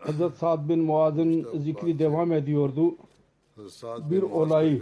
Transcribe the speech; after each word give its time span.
Hazret 0.00 0.34
Sa'd 0.34 0.68
bin 0.68 0.78
Muaz'ın 0.78 1.46
zikri 1.58 1.98
devam 1.98 2.32
ediyordu. 2.32 2.96
Bir 4.10 4.22
olay 4.22 4.80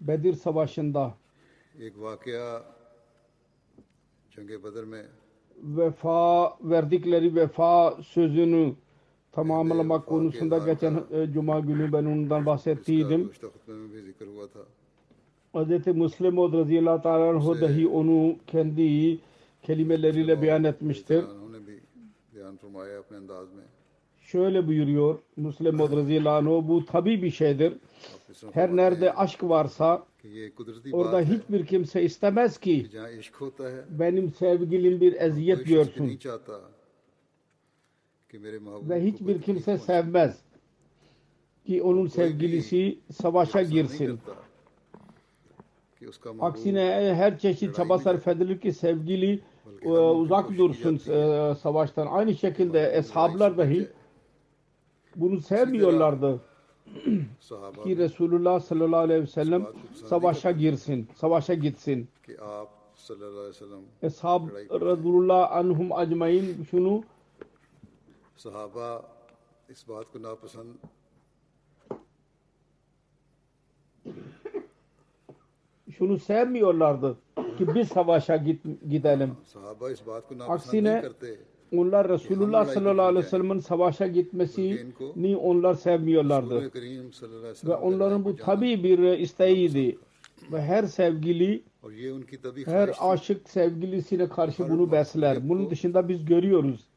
Bedir 0.00 0.34
Savaşı'nda 0.34 1.14
vefa 5.62 6.56
verdikleri 6.60 7.34
vefa 7.34 7.96
sözünü 8.02 8.74
tamamlamak 9.32 10.06
konusunda 10.06 10.58
geçen 10.58 11.04
e, 11.12 11.32
cuma 11.32 11.60
günü 11.60 11.92
ben 11.92 12.04
ondan 12.04 12.46
bahsettiydim. 12.46 13.30
Hz. 15.54 15.86
Müslim 15.86 16.38
o 16.38 16.52
radıyallahu 16.52 17.08
anh 17.08 17.94
onu 17.94 18.36
kendi 18.46 19.18
kelimeleriyle 19.62 20.42
beyan 20.42 20.64
etmiştir. 20.64 21.24
Şöyle 24.20 24.66
buyuruyor 24.66 25.18
Müslim 25.36 25.78
radıyallahu 25.78 26.68
bu 26.68 26.84
tabi 26.86 27.22
bir 27.22 27.30
şeydir. 27.30 27.74
Her 28.52 28.76
nerede 28.76 29.12
aşk 29.12 29.42
varsa 29.42 30.06
orada 30.92 31.20
hiçbir 31.20 31.66
kimse 31.66 32.02
istemez 32.02 32.58
ki 32.58 32.86
benim 33.90 34.30
sevgilim 34.30 35.00
bir 35.00 35.20
eziyet 35.20 35.66
görsün. 35.66 36.20
Ve 38.88 39.04
hiçbir 39.04 39.42
kimse 39.42 39.78
sevmez 39.78 40.40
ki 41.66 41.82
onun 41.82 42.06
sevgilisi 42.06 42.98
savaşa 43.12 43.62
girsin. 43.62 44.18
Aksine 46.40 47.14
her 47.14 47.38
çeşit 47.38 47.76
çaba 47.76 47.98
sarf 47.98 48.28
edilir 48.28 48.60
ki 48.60 48.72
sevgili 48.72 49.40
ee, 49.82 49.88
uzak 49.88 50.58
dursun 50.58 50.94
e, 50.94 51.54
savaştan. 51.54 52.06
Aynı 52.06 52.34
şekilde 52.34 52.92
eshablar 52.92 53.58
dahi 53.58 53.88
bunu 55.16 55.40
sevmiyorlardı 55.40 56.40
ki 57.84 57.96
Resulullah 57.96 58.60
sallallahu 58.60 59.00
aleyhi 59.00 59.22
ve 59.22 59.26
sellem 59.26 59.66
savaşa 60.08 60.50
girsin, 60.50 61.08
savaşa 61.16 61.54
gitsin. 61.54 62.08
Eshab 64.02 64.42
radullah 64.70 65.52
anhum 65.52 65.92
acmain 65.92 66.64
şunu 66.70 67.02
sahaba 68.36 69.02
is 69.68 69.88
baat 69.88 70.12
ko 70.12 70.22
napasand 70.22 70.74
şunu 75.90 76.18
sevmiyorlardı 76.18 77.16
ki 77.66 77.74
biz 77.74 77.88
savaşa 77.88 78.36
git, 78.36 78.64
gidelim. 78.90 79.36
Aksine 80.48 81.02
onlar 81.72 82.08
Resulullah 82.08 82.66
sallallahu 82.66 83.06
aleyhi 83.06 83.26
ve 83.26 83.28
sellem'in 83.28 83.58
savaşa 83.58 84.06
gitmesini 84.06 85.36
onlar 85.36 85.74
sevmiyorlardı. 85.74 86.70
Ve 87.64 87.74
onların 87.74 88.24
bu 88.24 88.36
tabi 88.36 88.84
bir 88.84 88.98
isteğiydi. 88.98 89.98
Ve 90.52 90.62
her 90.62 90.84
sevgili, 90.84 91.62
her 92.64 92.90
aşık 93.00 93.50
sevgilisine 93.50 94.28
karşı 94.28 94.68
bunu 94.70 94.92
besler. 94.92 95.48
Bunun 95.48 95.70
dışında 95.70 96.08
biz 96.08 96.24
görüyoruz. 96.24 96.88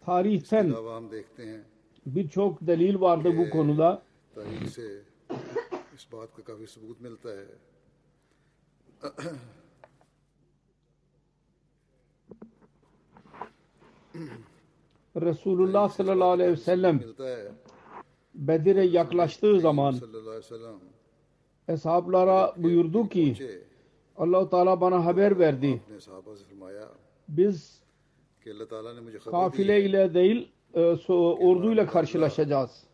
Tarihten 0.00 0.74
birçok 2.06 2.66
delil 2.66 3.00
vardı 3.00 3.36
bu 3.38 3.50
konuda. 3.50 4.02
Resulullah 15.20 15.88
sallallahu 15.88 16.30
aleyhi 16.30 16.52
ve 16.52 16.56
sellem 16.56 17.00
Bedir'e 18.34 18.84
yaklaştığı 18.84 19.60
zaman 19.60 19.94
eshablara 21.68 22.54
buyurdu 22.56 23.08
ki 23.08 23.36
allah 24.16 24.48
Teala 24.48 24.80
bana 24.80 25.04
haber 25.04 25.38
verdi. 25.38 25.82
Biz 27.28 27.82
kafile 29.30 29.84
ile 29.84 30.14
değil 30.14 30.52
e, 30.74 30.80
orduyla 31.10 31.86
karşılaşacağız. 31.86 32.84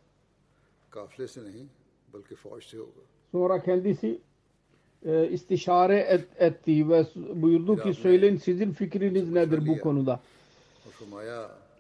Sonra 3.33 3.63
kendisi 3.63 4.21
e, 5.07 5.29
istişare 5.29 5.99
et, 5.99 6.25
etti 6.39 6.89
ve 6.89 7.05
buyurdu 7.35 7.77
ki 7.77 7.95
söyleyin 7.95 8.37
sizin 8.37 8.73
fikriniz 8.73 9.33
nedir 9.33 9.67
bu 9.67 9.81
konuda? 9.81 10.21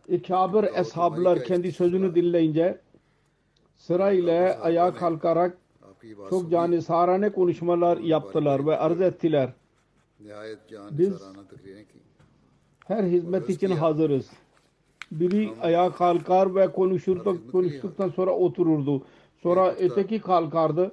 E, 0.09 0.23
Kabir 0.23 0.65
eshablar 0.81 1.45
kendi 1.45 1.73
sözünü 1.73 2.15
dinleyince 2.15 2.79
sırayla 3.77 4.61
ayağa 4.61 4.95
kalkarak 4.95 5.59
çok 6.31 6.51
canisarane 6.51 7.33
konuşmalar 7.33 7.99
yaptılar 7.99 8.67
ve 8.67 8.79
arz 8.79 9.01
ettiler. 9.01 9.53
Biz 10.91 11.23
her 12.87 13.05
hizmet 13.05 13.50
için 13.50 13.71
hazırız. 13.71 14.31
Biri 15.12 15.50
ayağa 15.61 15.93
kalkar 15.93 16.55
ve 16.55 16.73
konuşurduk, 16.73 17.53
konuştuktan 17.53 18.09
sonra 18.09 18.31
otururdu. 18.31 19.03
Sonra 19.43 19.75
öteki 19.75 20.20
kalkardı 20.20 20.93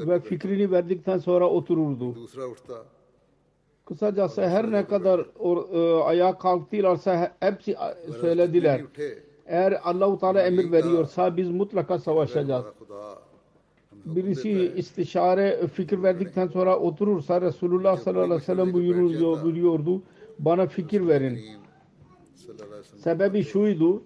ve 0.00 0.20
fikrini 0.20 0.70
verdikten 0.70 1.18
sonra 1.18 1.48
otururdu. 1.48 2.14
Kısacası 3.84 4.42
her 4.48 4.72
ne 4.72 4.86
kadar 4.86 5.26
or, 5.38 5.72
e, 5.72 6.02
ayağa 6.02 6.38
kalktılarsa 6.38 7.32
hepsi 7.40 7.76
söylediler. 8.20 8.80
Eğer 9.46 9.80
Allahu 9.84 10.18
Teala 10.18 10.42
emir 10.42 10.72
veriyorsa 10.72 11.36
biz 11.36 11.50
mutlaka 11.50 11.98
savaşacağız. 11.98 12.64
Birisi 14.04 14.72
istişare 14.76 15.48
e, 15.48 15.66
fikir 15.66 16.02
verdikten 16.02 16.46
sonra 16.46 16.78
oturursa 16.78 17.40
Resulullah 17.40 17.96
sallallahu 17.96 18.24
aleyhi 18.24 18.40
ve 18.40 18.44
sellem 18.44 18.72
buyuruyordu. 18.72 20.02
Bana 20.38 20.66
fikir 20.66 21.06
verin. 21.08 21.38
Sebebi 22.96 23.44
şuydu 23.44 24.02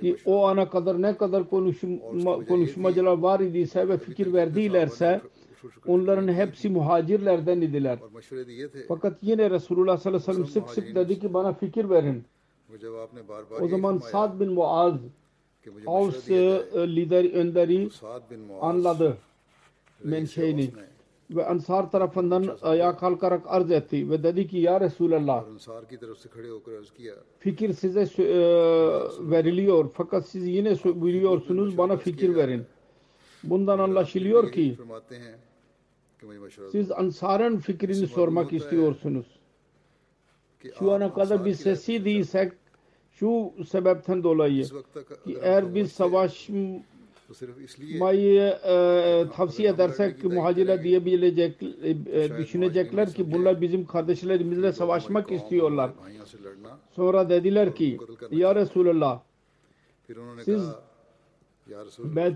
ki 0.00 0.16
o 0.26 0.46
ana 0.46 0.70
kadar 0.70 1.02
ne 1.02 1.16
kadar 1.16 1.50
konuşma, 1.50 2.44
konuşmacılar 2.48 3.18
var 3.18 3.40
idiyse 3.40 3.88
ve 3.88 3.98
fikir 3.98 4.32
verdilerse 4.32 5.20
onların 5.86 6.32
hepsi 6.32 6.68
muhacirlerden 6.68 7.60
idiler. 7.60 7.98
Fakat 8.88 9.18
yine 9.22 9.50
Resulullah 9.50 9.98
sallallahu 9.98 10.30
aleyhi 10.30 10.46
ve 10.46 10.50
sellem 10.50 10.66
sık 10.66 10.74
sık 10.74 10.94
dedi 10.94 11.18
ki 11.18 11.34
bana 11.34 11.52
fikir 11.52 11.90
verin. 11.90 12.24
O 13.60 13.68
zaman 13.68 13.96
e, 13.96 14.00
Sad 14.00 14.40
bin 14.40 14.52
Muaz 14.52 14.94
Avs 15.86 16.30
lider 16.74 17.34
önderi 17.34 17.88
anladı 18.60 19.16
menşeini 20.04 20.70
ve 21.30 21.46
Ansar 21.46 21.90
tarafından 21.90 22.58
ayağa 22.62 22.96
kalkarak 22.96 23.42
arz 23.46 23.70
etti 23.70 24.10
ve 24.10 24.22
dedi 24.22 24.46
ki 24.46 24.58
ya 24.58 24.80
Resulallah 24.80 25.44
fikir 27.38 27.72
size 27.72 28.00
e, 28.00 28.28
veriliyor. 29.30 29.90
Fakat 29.94 30.26
siz 30.26 30.46
yine 30.46 30.74
biliyorsunuz 30.84 31.78
bana 31.78 31.96
fikir 31.96 32.34
verin. 32.36 32.64
Bundan 33.42 33.78
anlaşılıyor 33.78 34.52
ki 34.52 34.76
siz 36.72 36.92
Ansar'ın 36.92 37.56
fikrini 37.56 38.06
sormak 38.06 38.52
istiyorsunuz. 38.52 39.26
Şu 40.78 40.92
ana 40.92 41.14
kadar 41.14 41.44
bir 41.44 41.54
sesi 41.54 42.04
değilsek 42.04 42.52
şu 43.12 43.52
sebepten 43.68 44.22
dolayı 44.22 44.64
ki 44.64 45.38
eğer 45.42 45.74
biz 45.74 45.92
savaş 45.92 46.48
Mayı 47.98 48.58
e, 48.64 48.74
e, 48.74 49.26
tavsiye 49.36 49.68
edersek 49.68 50.24
muhacirler 50.24 50.84
diyebilecek, 50.84 51.62
e, 51.62 51.90
e 51.90 52.38
düşünecekler 52.38 53.12
ki 53.12 53.32
bunlar 53.32 53.60
bizim 53.60 53.86
kardeşlerimizle 53.86 54.72
savaşmak 54.72 55.32
istiyorlar. 55.32 55.90
Sonra 56.90 57.28
dediler 57.28 57.74
ki 57.74 57.98
Ya 58.30 58.54
Resulallah 58.54 59.20
siz 60.44 60.62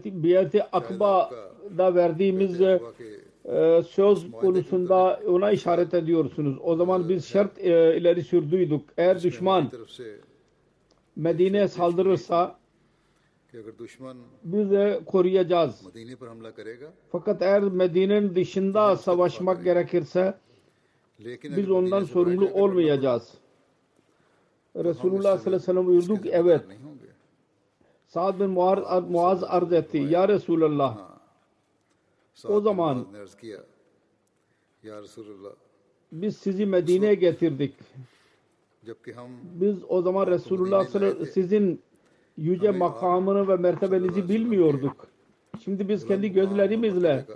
Biyat-i 0.04 0.62
Akba'da 0.62 1.94
verdiğimiz 1.94 2.60
e, 2.60 2.80
e, 3.44 3.82
söz 3.82 4.30
konusunda 4.30 5.20
ona 5.26 5.50
işaret 5.50 5.94
ediyorsunuz. 5.94 6.58
O 6.62 6.76
zaman 6.76 7.08
biz 7.08 7.28
şart 7.28 7.58
e, 7.58 7.96
ileri 7.96 8.22
sürdüydük. 8.22 8.82
Eğer 8.96 9.22
düşman 9.22 9.70
Medine'ye 11.16 11.68
saldırırsa 11.68 12.61
bize 14.44 15.00
koruyacağız. 15.06 15.82
Fakat 17.12 17.42
eğer 17.42 17.62
Medine'nin 17.62 18.34
dışında 18.34 18.96
savaşmak 18.96 19.64
gerekirse 19.64 20.34
biz 21.44 21.70
ondan 21.70 22.04
sorumlu 22.04 22.50
olmayacağız. 22.50 23.34
Resulullah 24.76 25.22
sallallahu 25.22 25.48
aleyhi 25.48 25.56
ve 25.56 25.58
sellem 25.58 25.86
buyurdu 25.86 26.22
ki 26.22 26.30
evet. 26.32 26.64
Sa'd 28.06 28.40
bin 28.40 28.50
Muaz, 28.50 29.08
Muaz 29.10 29.44
arz 29.44 29.72
etti. 29.72 29.98
Ya 29.98 30.28
Resulallah. 30.28 31.12
O 32.44 32.60
zaman 32.60 33.06
biz 36.12 36.36
sizi 36.36 36.66
Medine'ye 36.66 37.14
getirdik. 37.14 37.74
Biz 39.42 39.76
o 39.88 40.02
zaman 40.02 40.26
Resulullah 40.26 40.86
sizin 41.32 41.82
yüce 42.36 42.70
makamını 42.70 43.48
ve 43.48 43.56
mertebenizi 43.56 44.28
bilmiyorduk. 44.28 45.06
Şimdi 45.64 45.88
biz 45.88 46.06
kendi 46.06 46.32
gözlerimizle 46.32 47.26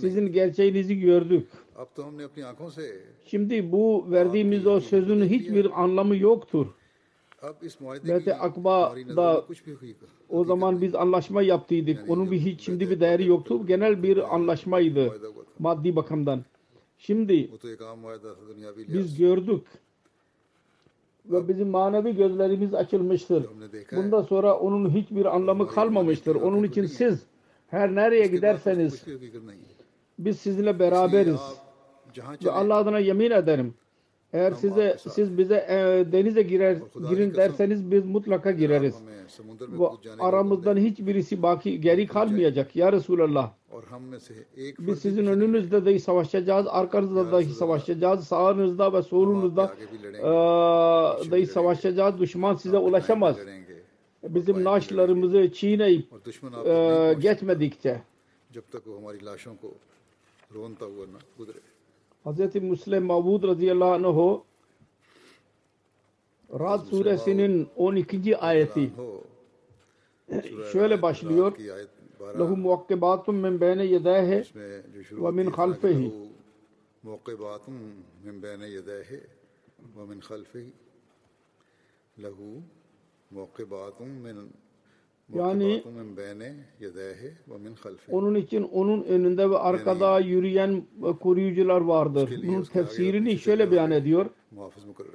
sizin 0.00 0.32
gerçeğinizi 0.32 1.00
gördük. 1.00 1.48
Şimdi 3.24 3.72
bu 3.72 4.10
verdiğimiz 4.10 4.66
o 4.66 4.80
sözün 4.80 5.24
hiçbir 5.24 5.82
anlamı 5.82 6.16
yoktur. 6.16 6.66
Mete 8.02 8.34
Akba'da 8.38 9.44
o 10.28 10.44
zaman 10.44 10.80
biz 10.80 10.94
anlaşma 10.94 11.42
yaptıydık. 11.42 12.10
Onun 12.10 12.30
bir 12.30 12.38
hiç 12.38 12.60
şimdi 12.60 12.90
bir 12.90 13.00
değeri 13.00 13.26
yoktu. 13.26 13.66
Genel 13.66 14.02
bir 14.02 14.34
anlaşmaydı. 14.34 15.20
Maddi 15.58 15.96
bakımdan. 15.96 16.44
Şimdi 16.98 17.50
biz 18.88 19.18
gördük 19.18 19.66
ve 21.30 21.48
bizim 21.48 21.68
manevi 21.68 22.16
gözlerimiz 22.16 22.74
açılmıştır. 22.74 23.46
Bundan 23.92 24.22
sonra 24.22 24.58
onun 24.58 24.90
hiçbir 24.90 25.36
anlamı 25.36 25.68
kalmamıştır. 25.68 26.34
Onun 26.34 26.62
için 26.62 26.86
siz 26.86 27.22
her 27.68 27.94
nereye 27.94 28.26
giderseniz 28.26 29.04
biz 30.18 30.38
sizinle 30.38 30.78
beraberiz. 30.78 31.40
Ve 32.44 32.50
Allah 32.50 32.76
adına 32.76 32.98
yemin 32.98 33.30
ederim. 33.30 33.74
Eğer 34.32 34.52
size 34.52 34.96
siz 35.10 35.38
bize 35.38 35.54
e, 35.68 36.12
denize 36.12 36.42
girer 36.42 36.76
girin 37.10 37.34
derseniz 37.34 37.90
biz 37.90 38.04
mutlaka 38.04 38.50
gireriz. 38.50 38.94
Bu 39.68 40.00
aramızdan 40.18 40.76
hiçbirisi 40.76 41.42
baki 41.42 41.80
geri 41.80 42.06
kalmayacak 42.06 42.76
ya 42.76 42.92
Resulallah. 42.92 43.52
Biz 44.78 44.98
sizin 44.98 45.26
önünüzde 45.26 45.84
dahi 45.86 46.00
savaşacağız, 46.00 46.66
arkanızda 46.68 47.32
dahi 47.32 47.44
savaşacağız, 47.54 48.26
sağınızda 48.28 48.92
ve 48.92 49.02
solunuzda 49.02 49.74
dahi 51.30 51.46
savaşacağız. 51.46 52.20
Düşman 52.20 52.54
size 52.54 52.78
ulaşamaz. 52.78 53.36
Bizim 54.22 54.64
naşlarımızı 54.64 55.52
çiğneyip 55.52 56.10
geçmedikçe. 57.22 58.02
Hz. 62.24 62.54
Müslim 62.54 63.04
Mabud 63.04 63.42
radıyallahu 63.42 63.92
anh 63.92 64.40
Rad 66.60 66.84
suresinin 66.84 67.68
12. 67.76 68.36
ayeti 68.38 68.90
şöyle 70.72 71.02
başlıyor. 71.02 71.52
لَهُمْ 72.34 72.58
مُوَقِّبَاتٌ 72.66 73.28
مِنْ 73.44 73.58
بَيْنَ 73.58 73.80
يَدَيْهِ 73.94 74.30
وَمِنْ 75.24 75.46
خَلْفِهِ 75.58 76.00
مُوَقِّبَاتٌ 77.04 77.64
مِنْ 78.26 78.40
بَيْنَ 78.44 78.62
يَدَيْهِ 78.76 79.10
وَمِنْ 79.96 80.18
خَلْفِهِ 80.28 80.66
لَهُ 82.18 82.38
مُوَقِّبَاتٌ 83.34 83.98
مِنْ 84.24 84.36
yani 85.34 85.82
onun 88.10 88.34
için 88.34 88.62
onun 88.62 89.02
önünde 89.02 89.50
ve 89.50 89.58
arkada 89.58 90.20
yürüyen 90.20 90.82
koruyucular 91.20 91.80
vardır. 91.80 92.40
Bunun 92.46 92.62
tefsirini 92.62 93.38
şöyle 93.38 93.70
beyan 93.70 93.90
ediyor. 93.90 94.26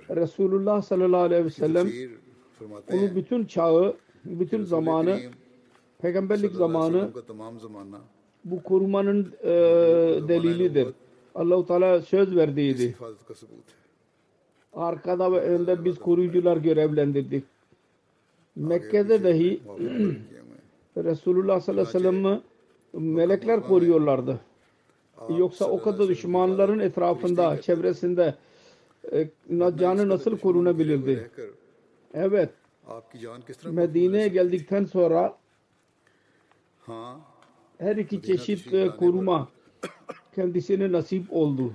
Resulullah 0.10 0.82
sallallahu 0.82 1.22
aleyhi 1.22 1.46
ve 1.46 1.50
sellem 1.50 1.90
onun 2.92 3.16
bütün 3.16 3.46
çağı, 3.46 3.98
bütün 4.26 4.64
zamanı 4.64 5.20
Peygamberlik 6.02 6.52
zamanı 6.52 7.10
bu 8.46 8.64
korumanın 8.64 9.34
e, 9.44 9.50
delilidir. 10.28 10.88
Allahu 11.36 11.68
Teala 11.68 12.02
söz 12.02 12.36
verdiydi. 12.36 12.96
Arkada 14.74 15.32
ve 15.32 15.42
önde 15.42 15.86
biz 15.86 16.00
koruyucular 16.00 16.58
görevlendirdik. 16.58 17.44
Mekke'de 18.56 19.24
dahi 19.24 19.62
Resulullah 20.98 21.62
sallallahu 21.62 21.98
aleyhi 21.98 22.06
ve 22.06 22.12
sellem 22.22 22.42
melekler 22.94 23.64
koruyorlardı. 23.68 24.40
Yoksa 25.38 25.66
o 25.66 25.82
kadar 25.82 26.08
düşmanların 26.08 26.80
etrafında, 26.80 27.62
çevresinde 27.62 28.36
e, 29.12 29.30
canı 29.78 30.10
nasıl 30.10 30.38
korunabilirdi? 30.38 31.32
Evet. 32.14 32.50
Medine'ye 33.66 34.28
geldikten 34.28 34.86
sonra 34.86 35.38
her 37.78 37.96
iki 37.96 38.22
çeşit 38.22 38.74
e, 38.74 38.88
koruma 38.88 39.50
kendisine 40.36 40.92
nasip 40.92 41.34
oldu. 41.34 41.74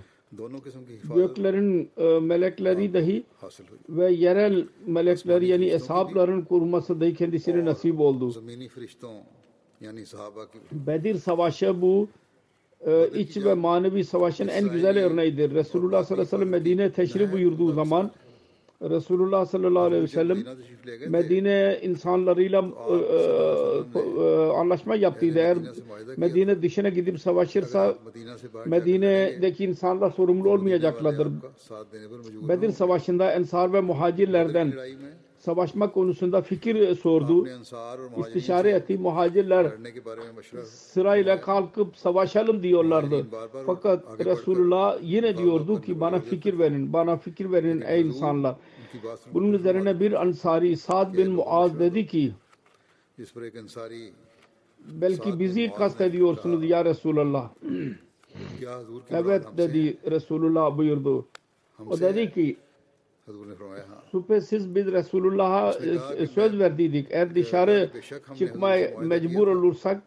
Göklerin 1.14 1.90
e, 1.96 2.18
melekleri 2.20 2.94
dahi 2.94 3.24
ve 3.88 4.10
yerel 4.12 4.66
melekler 4.86 5.42
yani 5.42 5.66
eshabların 5.66 6.42
koruması 6.42 7.00
dahi 7.00 7.14
kendisine 7.14 7.64
nasip 7.64 8.00
oldu. 8.00 8.30
Bedir 10.72 11.14
Savaşı 11.14 11.82
bu 11.82 12.08
e, 12.86 13.08
iç 13.14 13.36
ve 13.36 13.54
manevi 13.54 14.04
savaşın 14.04 14.48
en 14.48 14.68
güzel 14.68 15.04
örneğidir. 15.04 15.54
Resulullah 15.54 16.04
sallallahu 16.04 16.12
aleyhi 16.12 16.26
ve 16.26 16.30
sellem 16.36 16.48
Medine 16.48 16.92
teşrif 16.92 17.32
buyurduğu 17.32 17.72
zaman 17.72 18.10
Resulullah 18.82 19.46
sallallahu 19.46 19.82
aleyhi 19.82 20.02
ve 20.02 20.06
sellem 20.06 20.44
Medine 21.08 21.78
insanlarıyla 21.82 22.64
e, 22.90 22.94
e, 22.94 23.98
e, 23.98 24.52
anlaşma 24.52 24.96
yaptıydı. 24.96 25.38
Eğer 25.38 25.58
Medine 26.16 26.62
dışına 26.62 26.88
gidip 26.88 27.20
savaşırsa 27.20 27.94
Medine'deki 28.66 29.64
insanlar 29.64 30.10
sorumlu 30.10 30.50
olmayacaklardır. 30.50 31.28
Bedir 32.48 32.70
Savaşı'nda 32.70 33.32
Ensar 33.32 33.72
ve 33.72 33.80
Muhacirlerden 33.80 34.72
savaşma 35.46 35.92
konusunda 35.92 36.42
fikir 36.42 36.94
sordu. 36.94 37.48
İstişare 38.20 38.70
etti. 38.70 38.98
Muhacirler 38.98 39.72
sırayla 40.64 41.40
kalkıp 41.40 41.96
savaşalım 41.96 42.62
diyorlardı. 42.62 43.26
Fakat 43.66 44.04
Resulullah 44.24 44.98
yine 45.02 45.38
diyordu 45.38 45.80
ki 45.80 46.00
bana 46.00 46.20
fikir 46.20 46.58
verin, 46.58 46.92
bana 46.92 47.16
fikir 47.16 47.52
verin 47.52 47.80
ey 47.80 48.00
insanlar. 48.00 48.56
Bunun 49.34 49.52
üzerine 49.52 50.00
bir 50.00 50.22
ansari 50.22 50.76
Sa'd 50.76 51.14
bin 51.16 51.32
Muaz 51.32 51.78
dedi 51.78 52.06
ki 52.12 52.34
belki 54.88 55.38
bizi 55.38 55.72
kastediyorsunuz 55.72 56.70
ya 56.70 56.84
Resulallah. 56.84 57.50
evet 59.10 59.44
dedi 59.56 59.98
Resulullah 60.10 60.78
buyurdu. 60.78 61.26
O 61.86 62.00
dedi 62.00 62.32
ki 62.32 62.56
Şüphesiz 64.12 64.74
biz 64.74 64.86
Resulullah'a 64.86 65.72
e, 66.14 66.26
söz 66.26 66.58
verdiydik. 66.58 67.06
Eğer 67.10 67.34
dışarı 67.34 67.90
çıkmaya 68.38 68.98
mecbur 68.98 69.48
olursak 69.48 70.02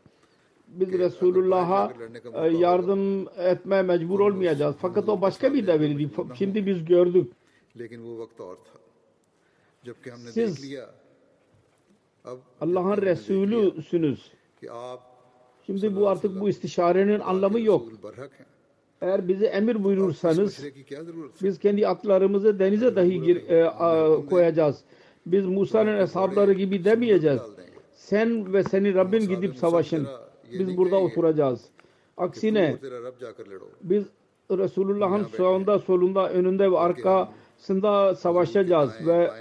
biz 0.68 0.94
Resulullah'a 0.94 1.94
e, 2.34 2.48
yardım 2.48 3.28
etmeye 3.38 3.82
mecbur 3.82 4.20
olmayacağız. 4.20 4.76
Fakat 4.82 5.10
o 5.10 5.22
başka 5.22 5.54
bir 5.54 5.68
devirdi. 5.68 6.10
Şimdi 6.38 6.66
biz 6.66 6.86
gördük. 6.86 7.32
Siz 10.32 10.76
Allah'ın 12.62 13.02
Resulüsünüz. 13.02 14.32
Şimdi 15.66 15.96
bu 15.96 16.08
artık 16.10 16.40
bu 16.42 16.50
istişarenin 16.50 17.20
anlamı 17.20 17.60
yok. 17.60 17.88
Eğer 19.02 19.28
bize 19.28 19.46
emir 19.46 19.84
buyurursanız 19.84 20.66
biz 21.44 21.60
kendi 21.60 21.88
atlarımızı 21.88 22.60
denize 22.60 22.96
dahi 22.96 23.22
gir, 23.22 23.50
e, 23.50 23.70
a, 23.70 24.26
koyacağız. 24.26 24.82
Biz 25.26 25.46
Musa'nın 25.46 25.98
eshabları 25.98 26.54
gibi 26.54 26.86
demeyeceğiz. 26.86 27.42
Sen 27.94 28.54
ve 28.54 28.64
senin 28.64 28.96
Rabbin 28.96 29.28
gidip 29.28 29.56
savaşın. 29.56 30.08
Biz 30.52 30.78
burada 30.78 31.00
oturacağız. 31.00 31.66
Aksine 32.18 32.78
biz 33.82 34.04
Resulullah'ın 34.52 35.24
sağında, 35.24 35.80
solunda, 35.80 36.30
önünde 36.30 36.72
ve 36.72 36.78
arkasında 36.78 38.16
savaşacağız 38.16 39.08
ve 39.08 39.32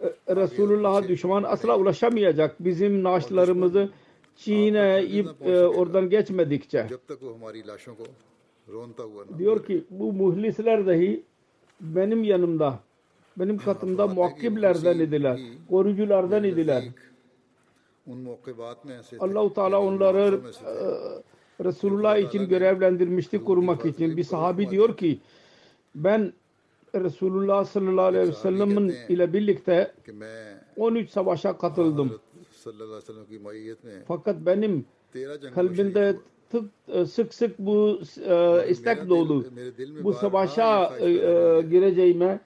e, 0.00 0.36
Resulullah'a 0.36 1.08
düşman 1.08 1.42
asla 1.42 1.78
ulaşamayacak. 1.78 2.56
Bizim 2.64 3.02
naşlarımızı 3.02 3.90
Çin'e 4.36 5.04
e, 5.44 5.60
oradan 5.64 6.10
geçmedikçe. 6.10 6.86
Diyor 9.38 9.66
ki 9.66 9.84
bu 9.90 10.12
muhlisler 10.12 10.86
dahi 10.86 11.22
benim 11.80 12.24
yanımda, 12.24 12.78
benim 13.36 13.58
katımda 13.58 14.06
muakkiblerden 14.06 14.98
idiler, 14.98 15.40
koruyuculardan 15.70 16.44
idiler. 16.44 16.84
Allahu 19.20 19.54
Teala 19.54 19.80
onları 19.80 20.40
e, 21.60 21.64
Resulullah 21.64 22.16
için 22.18 22.48
görevlendirmişti 22.48 23.44
korumak 23.44 23.84
için. 23.86 24.16
Bir 24.16 24.24
sahabi 24.24 24.70
diyor 24.70 24.96
ki 24.96 25.20
ben 25.94 26.32
Resulullah 26.94 27.64
sallallahu 27.64 28.04
aleyhi 28.04 28.28
ve 28.28 28.32
sellem'in 28.32 28.94
ile 29.08 29.32
birlikte 29.32 29.92
13 30.76 31.10
savaşa 31.10 31.58
katıldım. 31.58 32.20
Fakat 34.08 34.36
benim 34.46 34.84
kalbimde 35.54 36.16
tık, 36.52 36.64
e, 36.88 37.04
sık 37.04 37.34
sık 37.34 37.58
bu 37.58 38.00
e, 38.26 38.68
istek 38.68 39.08
dolu. 39.08 39.44
Bu 40.02 40.12
savaşa 40.12 40.96
e, 40.98 41.08
gireceğime 41.70 42.40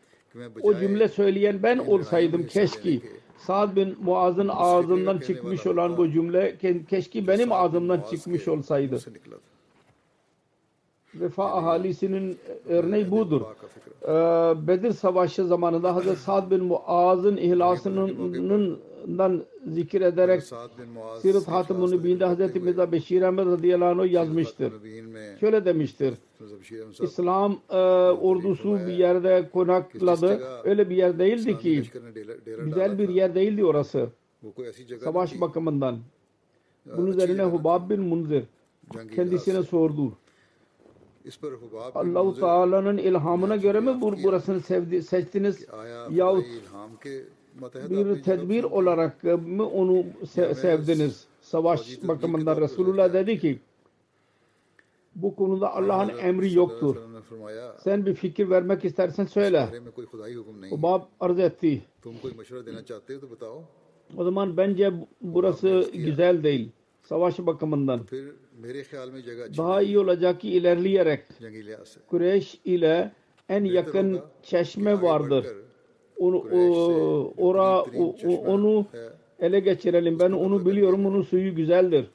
o 0.63 0.75
cümle 0.75 1.09
söyleyen 1.09 1.63
ben 1.63 1.79
olsaydım 1.79 2.47
keşke. 2.47 3.01
Sa'd 3.39 3.77
bin 3.77 3.97
Muaz'ın 4.03 4.49
ağzından 4.53 5.19
çıkmış 5.19 5.67
olan 5.67 5.97
bu 5.97 6.11
cümle 6.11 6.57
keşke 6.89 7.27
benim 7.27 7.53
ağzımdan 7.53 8.05
çıkmış 8.11 8.49
olsaydı. 8.49 8.99
Vefa 11.15 11.45
ahalisinin 11.45 12.39
e, 12.69 12.73
örneği 12.73 13.11
budur. 13.11 13.43
E, 14.03 14.09
Bedir 14.69 14.93
Savaşı 14.93 15.47
zamanında 15.47 15.95
Hazreti 15.95 16.21
Sa'd 16.21 16.51
bin 16.51 16.65
Muaz'ın 16.65 17.37
ihlasının 17.37 18.81
dan 19.07 19.45
zikir 19.67 20.01
ederek 20.01 20.43
Sirat 21.23 21.49
Hatim-ül 21.49 21.91
Nübin'de 21.91 22.25
Hazreti 22.25 22.61
Mirza 22.61 22.93
Beşir 22.93 23.23
Ahmet 23.23 23.47
radıyallahu 23.47 24.03
anh 24.03 24.13
yazmıştır. 24.13 24.73
Şöyle 25.41 25.65
demiştir. 25.65 26.15
İslam 27.03 27.61
e, 27.71 27.77
ordusu 28.11 28.75
bir 28.75 28.93
yerde 28.93 29.51
konakladı. 29.53 30.41
Öyle 30.65 30.91
bir 30.91 30.97
yer 30.97 31.19
değildi 31.19 31.59
ki. 31.59 31.83
Güzel 32.65 32.99
bir 32.99 33.09
yer 33.09 33.35
değildi 33.35 33.65
orası. 33.65 34.09
Savaş 35.05 35.41
bakımından. 35.41 35.99
Bunun 36.97 37.07
üzerine 37.07 37.43
Hubab 37.43 37.91
bin 37.91 38.01
Munzir 38.01 38.45
kendisine 39.15 39.63
sordu. 39.63 40.13
Allah-u 41.95 42.35
Teala'nın 42.35 42.99
ilhamına 42.99 43.57
göre 43.57 43.81
mi 43.81 44.01
burasını 44.01 44.61
sevdi, 44.61 45.03
seçtiniz 45.03 45.67
yahut 46.11 46.45
bir 47.91 48.23
tedbir 48.23 48.65
olarak 48.65 49.25
mı 49.25 49.69
onu 49.69 50.05
sevdiniz? 50.55 51.27
Savaş 51.41 51.99
bakımından 52.03 52.61
Resulullah 52.61 53.13
dedi 53.13 53.39
ki 53.39 53.59
bu 55.15 55.37
konuda 55.37 55.75
Allah'ın 55.75 56.09
emri 56.19 56.55
yoktur. 56.55 56.97
Sen 57.79 58.07
bir 58.07 58.15
fikir 58.15 58.51
vermek 58.51 58.85
istersen 58.85 59.25
söyle. 59.27 59.69
O 60.71 60.83
bab 60.83 61.03
arz 61.21 61.39
etti. 61.39 61.83
O 64.17 64.25
zaman 64.25 64.57
bence 64.57 64.93
burası 65.21 65.91
güzel 65.95 66.43
değil. 66.43 66.71
Savaş 67.03 67.39
bakımından. 67.39 68.01
Daha 69.57 69.83
iyi 69.83 69.99
olacak 69.99 70.41
ki 70.41 70.51
ilerleyerek 70.51 71.25
Kureyş 72.07 72.61
ile 72.65 73.13
en 73.49 73.65
yakın 73.65 74.21
çeşme 74.43 75.03
vardır 75.03 75.47
onu, 76.19 76.37
e, 76.53 76.71
o, 76.71 77.35
ora, 77.39 77.83
onu 78.47 78.87
ele 79.41 79.61
geçirelim. 79.61 80.19
Ben 80.19 80.33
onu 80.33 80.67
biliyorum. 80.67 81.07
Onun 81.07 81.23
suyu 81.23 81.55
güzeldir. 81.55 82.07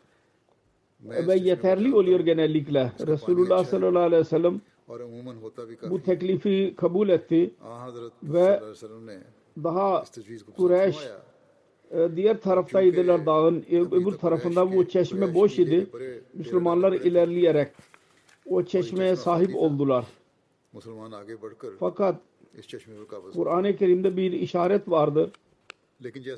Ve 1.04 1.36
yeterli 1.36 1.96
oluyor 1.96 2.20
genellikle. 2.20 2.92
Resulullah 3.08 3.66
sallallahu 3.66 4.04
aleyhi 4.04 4.22
ve 4.22 4.26
sellem 4.26 4.62
bu 5.90 6.04
teklifi 6.04 6.74
kabul 6.78 7.10
etti 7.10 7.54
ve 8.24 8.62
daha 9.64 10.04
Kureyş 10.58 10.98
e, 11.92 12.16
diğer 12.16 12.42
taraftaydılar 12.42 13.26
dağın 13.26 13.66
e, 13.70 13.82
öbür 13.82 14.12
tarafında 14.12 14.74
bu 14.74 14.88
çeşme 14.88 15.36
boş 15.36 15.60
idi. 15.60 15.88
Müslümanlar 16.34 16.94
ilerleyerek 16.94 17.72
o 18.46 18.64
çeşmeye 18.64 19.16
sahip 19.16 19.56
oldular. 19.56 20.06
Fakat 21.80 22.16
Kur'an-ı 23.34 23.76
Kerim'de 23.76 24.18
bir 24.18 24.32
işaret 24.32 24.90
vardır. 24.90 25.30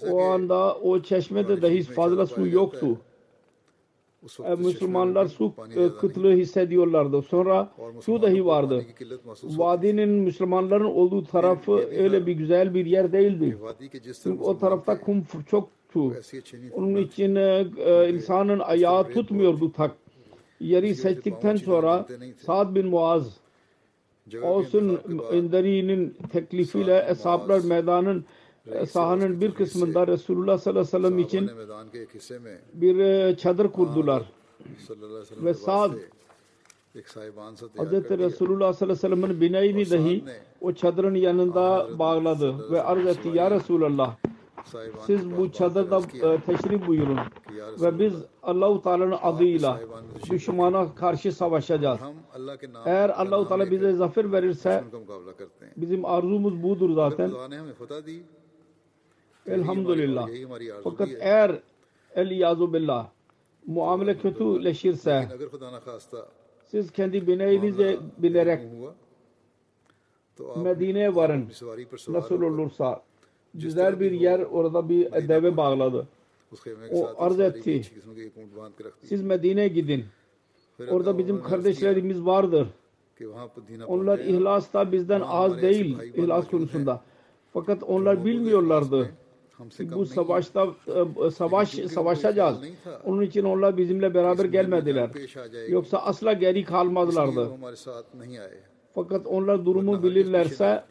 O 0.10 0.22
anda 0.22 0.76
o 0.76 1.02
çeşmede 1.02 1.62
dahi 1.62 1.84
fazla 1.84 2.26
su 2.26 2.48
yoktu. 2.48 2.98
Müslümanlar 4.58 5.26
su 5.26 5.54
kıtlığı 6.00 6.32
hissediyorlardı. 6.34 7.22
Sonra 7.22 7.72
su 8.02 8.22
dahi 8.22 8.46
vardı. 8.46 8.86
Vadinin 9.44 10.10
Müslümanların 10.10 10.86
olduğu 10.86 11.24
tarafı 11.26 11.72
öyle 11.72 12.26
bir 12.26 12.32
güzel 12.32 12.74
bir 12.74 12.86
yer 12.86 13.14
değildi. 13.14 13.58
Çünkü 14.24 14.44
o 14.44 14.58
tarafta 14.58 15.02
kum 15.02 15.24
çoktu. 15.50 16.14
Onun 16.74 16.96
için 16.96 17.36
insanın 18.14 18.60
ayağı 18.60 19.10
tutmuyordu 19.10 19.72
tak. 19.72 19.92
Yeri 20.60 20.96
seçtikten 20.96 21.56
sonra 21.56 22.08
Sa'd 22.38 22.76
bin 22.76 22.88
Muaz 22.88 23.43
olsun 24.42 25.00
Önderi'nin 25.32 26.18
teklifiyle 26.32 27.06
eshablar 27.10 27.64
meydanın 27.64 28.26
e, 28.72 28.86
sahanın 28.86 29.42
bir 29.42 29.52
kısmında 29.52 30.08
Resulullah 30.08 30.58
sallallahu 30.58 30.98
aleyhi 30.98 31.04
ve 31.04 31.08
sellem 31.10 31.20
için 31.20 31.50
bir 32.74 33.00
e, 33.00 33.38
çadır 33.38 33.68
kurdular. 33.68 34.24
Ve 35.38 35.54
Sa'd 35.54 35.92
Hz. 37.78 38.20
Resulullah 38.20 38.74
sallallahu 38.74 38.84
aleyhi 38.84 38.90
ve 38.90 38.96
sellem'in 38.96 39.42
bineğini 39.42 39.90
dahi 39.90 40.24
o 40.62 40.74
çadırın 40.74 41.16
yanında 41.16 41.88
bağladı 42.00 42.72
ve 42.72 42.84
arz 42.84 43.08
etti 43.08 43.30
ya. 43.34 43.52
Resulallah 43.52 44.16
siz 45.06 45.38
bu 45.38 45.52
çadırda 45.52 45.98
e, 45.98 46.42
teşrif 46.42 46.88
buyurun 46.88 47.20
ve 47.82 48.00
biz 48.00 48.14
Allahu 48.44 48.82
Teala'nın 48.82 49.18
adıyla 49.22 49.80
düşmana 50.30 50.96
karşı 50.96 51.32
savaşacağız. 51.32 52.00
Eğer 52.86 53.10
Allahu 53.10 53.48
Teala 53.48 53.72
bize 53.72 53.94
zafer 53.94 54.32
verirse 54.32 54.84
bizim 55.78 56.06
arzumuz 56.06 56.64
budur 56.64 56.96
zaten. 56.96 57.32
Elhamdülillah. 59.48 60.30
Fakat 60.84 61.10
eğer 61.20 61.60
eliyazu 62.16 62.74
billah 62.74 63.08
muamele 63.68 64.18
kötüleşirse 64.18 65.28
siz 66.66 66.92
kendi 66.92 67.28
bineğinize 67.28 68.00
binerek 68.18 68.62
Medine'ye 70.56 71.16
varın. 71.16 71.50
Nasıl 72.08 72.42
olursa 72.42 73.02
güzel 73.54 74.00
bir 74.00 74.12
yer 74.12 74.40
orada 74.40 74.90
bir 74.90 75.12
deve 75.12 75.58
bağladı. 75.58 76.08
O 76.92 77.10
arz 77.18 77.40
etti. 77.40 77.82
Siz 79.02 79.22
Medine'ye 79.22 79.68
gidin. 79.68 80.06
Orada 80.90 81.18
bizim 81.18 81.44
kardeşlerimiz 81.44 82.26
vardır. 82.26 82.68
Onlar 83.88 84.20
ihlasta 84.20 84.92
bizden 84.92 85.22
az 85.22 85.62
değil 85.62 85.98
ihlas 86.16 86.48
konusunda. 86.48 87.02
Fakat 87.54 87.84
onlar 87.84 88.26
bilmiyorlardı. 88.26 89.10
Bu 89.80 90.06
savaşta 90.06 90.68
e, 90.88 91.26
e, 91.26 91.32
savaş 91.32 91.70
savaşacağız. 91.70 92.58
Onun 93.06 93.22
için 93.22 93.44
onlar 93.44 93.78
bizimle 93.78 94.14
beraber 94.14 94.46
gelmediler. 94.46 95.10
Yoksa 95.68 95.98
asla 95.98 96.34
geri 96.34 96.64
kalmadılardı. 96.64 97.52
Fakat 98.96 99.28
onlar 99.28 99.66
durumu 99.66 100.04
bilirlerse 100.04 100.84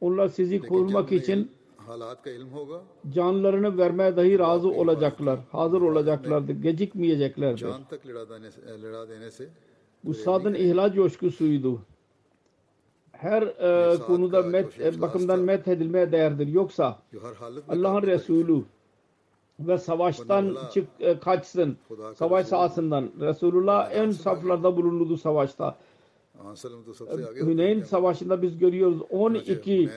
onlar 0.00 0.28
sizi 0.28 0.60
korumak 0.60 1.12
için 1.12 1.50
canlarını 3.10 3.78
vermeye 3.78 4.16
dahi 4.16 4.38
razı 4.38 4.68
olacaklar, 4.68 5.40
hazır 5.52 5.80
olacaklardı, 5.80 6.52
gecikmeyeceklerdi. 6.52 7.66
Bu 10.04 10.14
sadın 10.14 10.54
ihlal 10.54 10.92
coşkusuydu. 10.92 11.80
Her 13.12 13.42
e, 13.42 13.98
konuda 13.98 14.42
met, 14.42 14.80
e, 14.80 15.00
bakımdan 15.00 15.40
met 15.40 15.68
edilmeye 15.68 16.12
değerdir. 16.12 16.46
Yoksa 16.46 16.98
Allah'ın 17.68 18.02
Resulü 18.02 18.64
ve 19.60 19.78
savaştan 19.78 20.56
çık, 20.72 20.88
e, 21.00 21.18
kaçsın, 21.18 21.76
savaş 22.16 22.46
sahasından. 22.46 23.10
Resulullah 23.20 23.92
en 23.92 24.10
saflarda 24.10 24.76
bulunduğu 24.76 25.16
savaşta. 25.16 25.76
Ee, 26.40 27.40
Hüneyn 27.40 27.82
Savaşı'nda 27.82 28.42
biz 28.42 28.58
görüyoruz. 28.58 28.98
12 29.10 29.90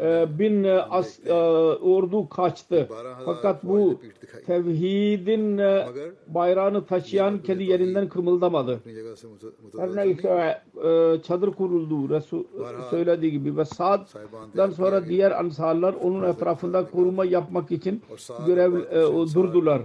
e, 0.00 0.38
bin 0.38 0.64
e, 0.64 0.72
as, 0.72 1.26
e, 1.26 1.32
ordu 1.32 2.28
kaçtı. 2.28 2.88
Fakat 3.24 3.64
bu 3.64 4.00
tevhidin 4.46 5.58
bayrağını 6.26 6.86
taşıyan 6.86 7.42
kendi 7.42 7.64
yerinden 7.64 8.08
kımıldamadı. 8.08 8.80
Her 9.78 9.96
neyse 9.96 10.62
çadır 11.22 11.52
kuruldu 11.52 12.14
Resul 12.14 12.44
söylediği 12.90 13.32
gibi. 13.32 13.56
Ve 13.56 13.64
Sa'd'dan 13.64 14.70
sonra 14.70 15.06
diğer 15.06 15.30
ansarlar 15.30 15.94
onun 15.94 16.22
etrafında 16.22 16.90
koruma 16.90 17.24
yapmak 17.24 17.70
için 17.70 18.02
görev 18.46 18.72
durdular. 19.34 19.82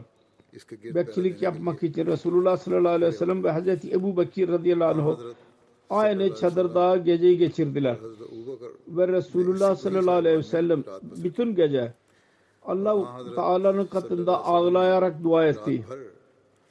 Bekçilik 0.95 1.41
yapmak 1.41 1.83
için 1.83 2.05
Resulullah 2.05 2.57
sallallahu 2.57 2.93
aleyhi 2.93 3.13
ve 3.13 3.17
sellem 3.17 3.43
ve 3.43 3.51
Hazreti 3.51 3.91
Ebu 3.91 4.17
Bekir 4.17 4.49
radıyallahu 4.49 5.11
anh 5.11 5.33
aynı 5.89 6.35
çadırda 6.35 6.97
geceyi 6.97 7.37
geçirdiler. 7.37 7.97
Ve 8.87 9.07
Resulullah 9.07 9.75
sallallahu 9.75 10.15
aleyhi 10.15 10.37
ve 10.37 10.43
sellem 10.43 10.83
bütün 11.01 11.55
gece 11.55 11.93
Allah 12.65 13.21
Teala'nın 13.35 13.85
katında 13.85 14.45
ağlayarak 14.45 15.23
dua 15.23 15.47
etti. 15.47 15.83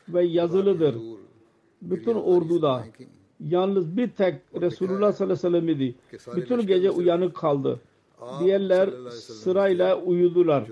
Ve 0.09 0.25
yazılıdır. 0.25 0.97
Bütün 1.83 2.14
orduda 2.14 2.85
yalnız 3.40 3.97
bir 3.97 4.11
tek 4.11 4.35
Resulullah 4.61 5.12
sallallahu 5.12 5.47
aleyhi 5.47 5.57
ve 5.57 5.61
sellem 5.61 5.69
idi. 5.69 5.95
Bütün 6.37 6.66
gece 6.66 6.90
uyanık 6.90 7.35
kaldı. 7.37 7.81
Diğerler 8.40 8.90
sırayla 9.11 10.00
uyudular. 10.00 10.64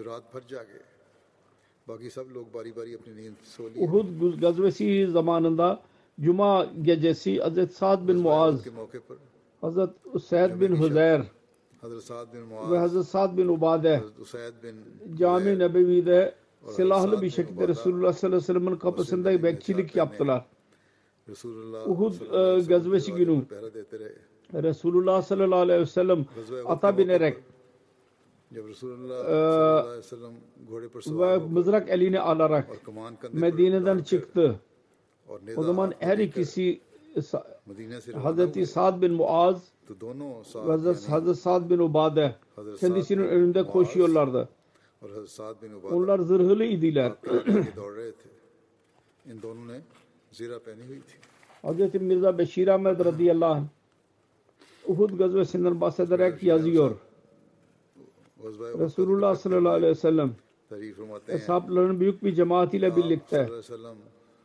Uhud 3.77 4.41
gazvesi 4.41 5.07
zamanında 5.07 5.81
Cuma 6.19 6.67
gecesi 6.83 7.39
Hazreti 7.41 7.75
Sa'd 7.75 8.09
bin 8.09 8.17
Muaz, 8.17 8.67
Hazreti 9.61 9.93
Usaid 10.13 10.61
bin 10.61 10.77
Hüzeyr 10.77 11.21
ve 12.71 12.79
Hazreti 12.79 13.07
Sa'd 13.07 13.37
bin 13.37 13.49
Ubade. 13.49 14.01
Cami-i 15.19 15.59
Nebevi'de 15.59 16.35
silahlı 16.69 17.23
bir 17.23 17.31
şekilde 17.31 17.69
Resulullah 17.69 18.13
sallallahu 18.13 18.37
aleyhi 18.37 18.43
ve 18.43 18.61
sellem'in 18.61 18.77
kapısında 18.77 19.43
bekçilik 19.43 19.97
yaptılar. 19.97 20.47
Uhud 21.87 22.15
e, 22.21 22.61
gazvesi 22.61 23.13
günü. 23.15 23.45
Resulullah 24.55 25.23
sallallahu 25.23 25.59
aleyhi 25.59 25.81
ve 25.81 25.87
sellem 25.87 26.27
ata 26.67 26.99
binerek 26.99 27.39
e, 28.57 28.63
ve 31.07 31.39
mızrak 31.39 31.89
eline 31.91 32.21
alarak 32.21 32.69
Medine'den 33.33 33.99
çıktı. 33.99 34.61
O 35.57 35.63
zaman 35.63 35.95
her 35.99 36.19
ikisi 36.19 36.81
Hazreti 38.23 38.67
Sa'd 38.67 39.03
bin 39.03 39.13
Muaz 39.13 39.63
Hazreti 40.53 41.35
Sa'd 41.35 41.71
bin 41.71 41.79
Ubade 41.79 42.35
kendisinin 42.81 43.23
önünde 43.23 43.67
koşuyorlardı. 43.67 44.49
Onlar 45.91 46.19
zırhlı 46.19 46.65
idiler. 46.65 47.13
Hazreti 51.63 51.99
Mirza 51.99 52.39
Beşir 52.39 52.69
Ahmet 52.69 53.05
radıyallahu 53.05 53.53
anh 53.53 53.65
Uhud 54.87 55.19
gazvesinden 55.19 55.81
bahsederek 55.81 56.43
yazıyor. 56.43 56.97
Resulullah 58.79 59.35
sallallahu 59.35 59.73
aleyhi 59.73 59.91
ve 59.91 59.95
sellem 59.95 60.35
eshapların 61.29 62.01
büyük 62.01 62.25
bir 62.25 62.35
cemaatiyle 62.35 62.97
birlikte 62.97 63.49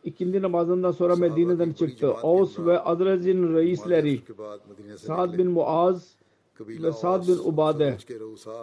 ikindi 0.05 0.41
namazından 0.41 0.91
sonra 0.91 1.15
Medine'den 1.15 1.73
çıktı. 1.73 2.13
Aus 2.13 2.59
ve 2.59 2.79
Adraz'in 2.79 3.53
reisleri 3.55 4.21
Sa'd 4.97 5.37
bin 5.37 5.47
Muaz 5.51 6.15
ve 6.59 6.91
Sa'd 6.91 7.27
bin 7.27 7.37
Ubade. 7.37 7.97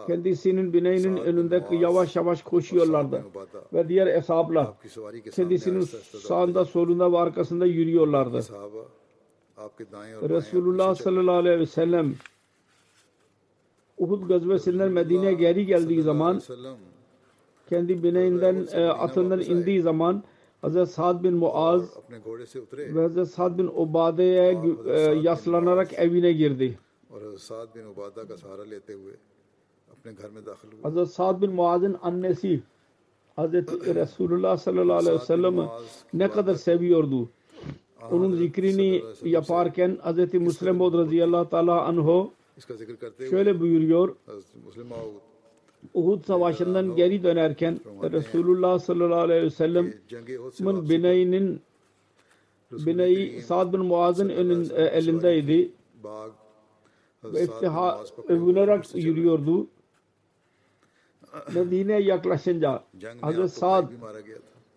Kendisinin 0.07 0.73
bineğinin 0.73 1.17
önünde 1.17 1.65
yavaş 1.71 2.17
yavaş 2.17 2.43
koşuyorlardı. 2.43 3.25
Ve 3.73 3.89
diğer 3.89 4.07
eshabla 4.07 4.75
kendisinin 5.33 5.81
sağında 6.19 6.65
solunda 6.65 7.13
ve 7.13 7.19
arkasında 7.19 7.67
yürüyorlardı. 7.67 8.41
Resulullah 10.29 10.95
sallallahu 10.95 11.37
aleyhi 11.37 11.61
ve 11.61 11.67
sellem 11.67 12.15
Uhud 13.99 14.29
gazvesinden 14.29 14.93
Medine'ye 14.93 15.33
geri 15.33 15.67
geldiği 15.67 16.03
zaman 16.03 16.41
kendi 17.69 18.03
bineğinden 18.03 18.67
e, 18.73 18.85
atından 18.87 19.41
indiği 19.41 19.83
zaman 19.83 20.23
Hz. 20.65 20.91
Sa'd 20.91 21.25
bin 21.25 21.35
Muaz 21.35 21.83
ve 22.77 23.09
Hz. 23.09 23.31
Sa'd 23.31 23.59
bin 23.59 23.67
Ubade'ye 23.67 24.59
e, 24.87 25.01
yaslanarak 25.01 25.93
evine 25.93 26.33
girdi. 26.33 26.79
Hz. 30.85 31.11
Sa'd 31.11 31.43
bin 31.43 31.53
Muaz'ın 31.53 31.97
annesi 32.03 32.63
Hz. 33.39 33.53
Resulullah 33.95 34.57
sallallahu 34.57 34.97
aleyhi 34.97 35.15
ve 35.15 35.25
sellem 35.25 35.69
ne 36.15 36.31
kadar 36.31 36.55
seviyordu. 36.55 37.29
Onun 38.11 38.33
zikrini 38.33 39.03
yaparken 39.25 39.99
Hz. 40.05 40.35
Muslim 40.35 40.79
Bod 40.79 40.95
radıyallahu 40.95 41.51
teala 41.51 41.85
anho 41.85 42.31
şöyle 43.31 43.61
buyuruyor. 43.61 44.17
Uhud 45.95 46.25
savaşından 46.25 46.97
geri 46.97 47.23
dönerken 47.23 47.81
Resulullah 48.03 48.79
sallallahu 48.79 49.21
aleyhi 49.21 49.43
ve 49.43 49.51
sellem'in 49.51 50.89
Bine'nin 50.89 51.61
Bine'yi 52.73 53.43
Sa'd 53.43 53.73
bin 53.73 53.81
Muaz'ın 53.81 54.29
elindeydi. 54.29 55.73
Ve 57.25 57.43
iftiha 57.45 58.05
övünerek 58.29 58.95
yürüyordu. 58.95 59.67
Medine'ye 61.55 62.01
yaklaşınca 62.01 62.85
Hazreti 63.21 63.49
Sa'd 63.49 63.93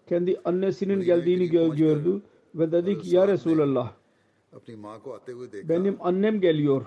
kendi 0.09 0.39
annesinin 0.45 1.01
geldiğini 1.01 1.49
gördü 1.49 2.21
ve 2.55 2.71
dedi 2.71 2.99
ki 2.99 3.15
ya 3.15 3.27
Resulallah 3.27 3.93
benim 5.69 5.97
annem 5.99 6.41
geliyor. 6.41 6.85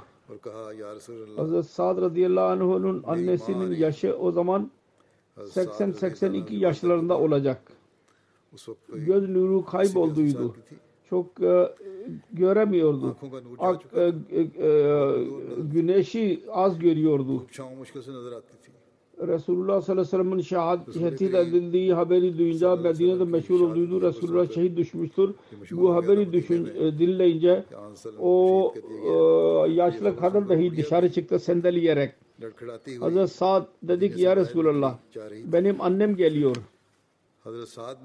Hazreti 1.36 1.68
Sa'd 1.68 2.02
radıyallahu 2.02 2.46
anh'ın 2.46 3.02
annesinin 3.06 3.76
yaşı 3.76 4.16
o 4.18 4.32
zaman 4.32 4.70
80-82 5.38 6.54
yaşlarında 6.54 7.18
olacak. 7.18 7.72
Göz 8.88 9.28
nuru 9.28 9.64
kaybolduydu. 9.64 10.54
Çok 11.10 11.42
e, 11.42 11.74
göremiyordu. 12.32 13.16
E, 13.94 14.02
e, 14.02 15.24
güneşi 15.72 16.44
az 16.50 16.78
görüyordu. 16.78 17.46
Resulullah 19.20 19.82
sallallahu 19.82 19.92
aleyhi 19.92 20.00
ve 20.00 20.04
sellem'in 20.04 20.40
şehadeti 20.40 21.36
edildiği 21.36 21.94
haberi 21.94 22.38
duyunca 22.38 22.76
Medine'de 22.76 23.24
meşhur 23.24 23.60
olduğu 23.60 24.00
e, 24.00 24.06
e, 24.06 24.08
Resulullah 24.08 24.52
şehit 24.52 24.76
düşmüştür. 24.76 25.34
Bu 25.70 25.94
haberi 25.94 26.32
düşün, 26.32 26.66
dinleyince 26.98 27.64
o 28.18 28.74
yaşlı 29.68 30.16
kadın 30.16 30.48
dahi 30.48 30.76
dışarı 30.76 31.12
çıktı 31.12 31.38
sendeleyerek. 31.38 32.14
Hazreti 33.00 33.34
Sa'd 33.34 33.66
dedi 33.82 34.14
ki 34.14 34.20
ya 34.20 34.36
Resulullah 34.36 34.98
benim 35.44 35.80
annem 35.80 36.16
geliyor. 36.16 36.56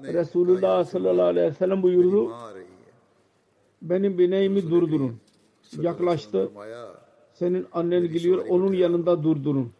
Resulullah 0.02 0.84
sallallahu 0.84 1.26
aleyhi 1.26 1.46
ve 1.46 1.54
sellem 1.54 1.82
buyurdu 1.82 2.30
benim 3.82 4.18
bineğimi 4.18 4.70
durdurun. 4.70 5.16
Yaklaştı. 5.80 6.50
Senin 7.34 7.66
annen 7.72 8.12
geliyor 8.12 8.46
onun 8.48 8.72
yanında 8.72 9.22
durdurun 9.22 9.72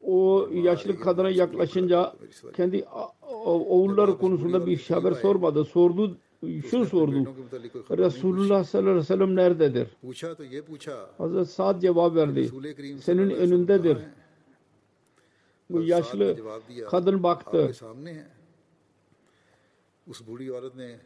o 0.00 0.48
yaşlı 0.52 1.00
kadına 1.00 1.30
yaklaşınca 1.30 2.12
kendi 2.56 2.84
oğulları 3.42 4.18
konusunda 4.18 4.66
bir 4.66 4.76
şey 4.76 4.96
haber 4.96 5.12
sormadı. 5.12 5.64
Sordu, 5.64 6.16
şu 6.70 6.84
sordu. 6.84 7.24
Resulullah 7.90 8.64
sallallahu 8.64 8.90
aleyhi 8.90 9.02
ve 9.02 9.06
sellem 9.06 9.36
nerededir? 9.36 9.88
Hazreti 11.18 11.52
Sa'd 11.52 11.80
cevap 11.80 12.14
verdi. 12.16 12.50
Senin 13.02 13.30
önündedir. 13.30 13.98
Bu 15.70 15.82
yaşlı 15.82 16.36
kadın 16.90 17.22
baktı. 17.22 17.72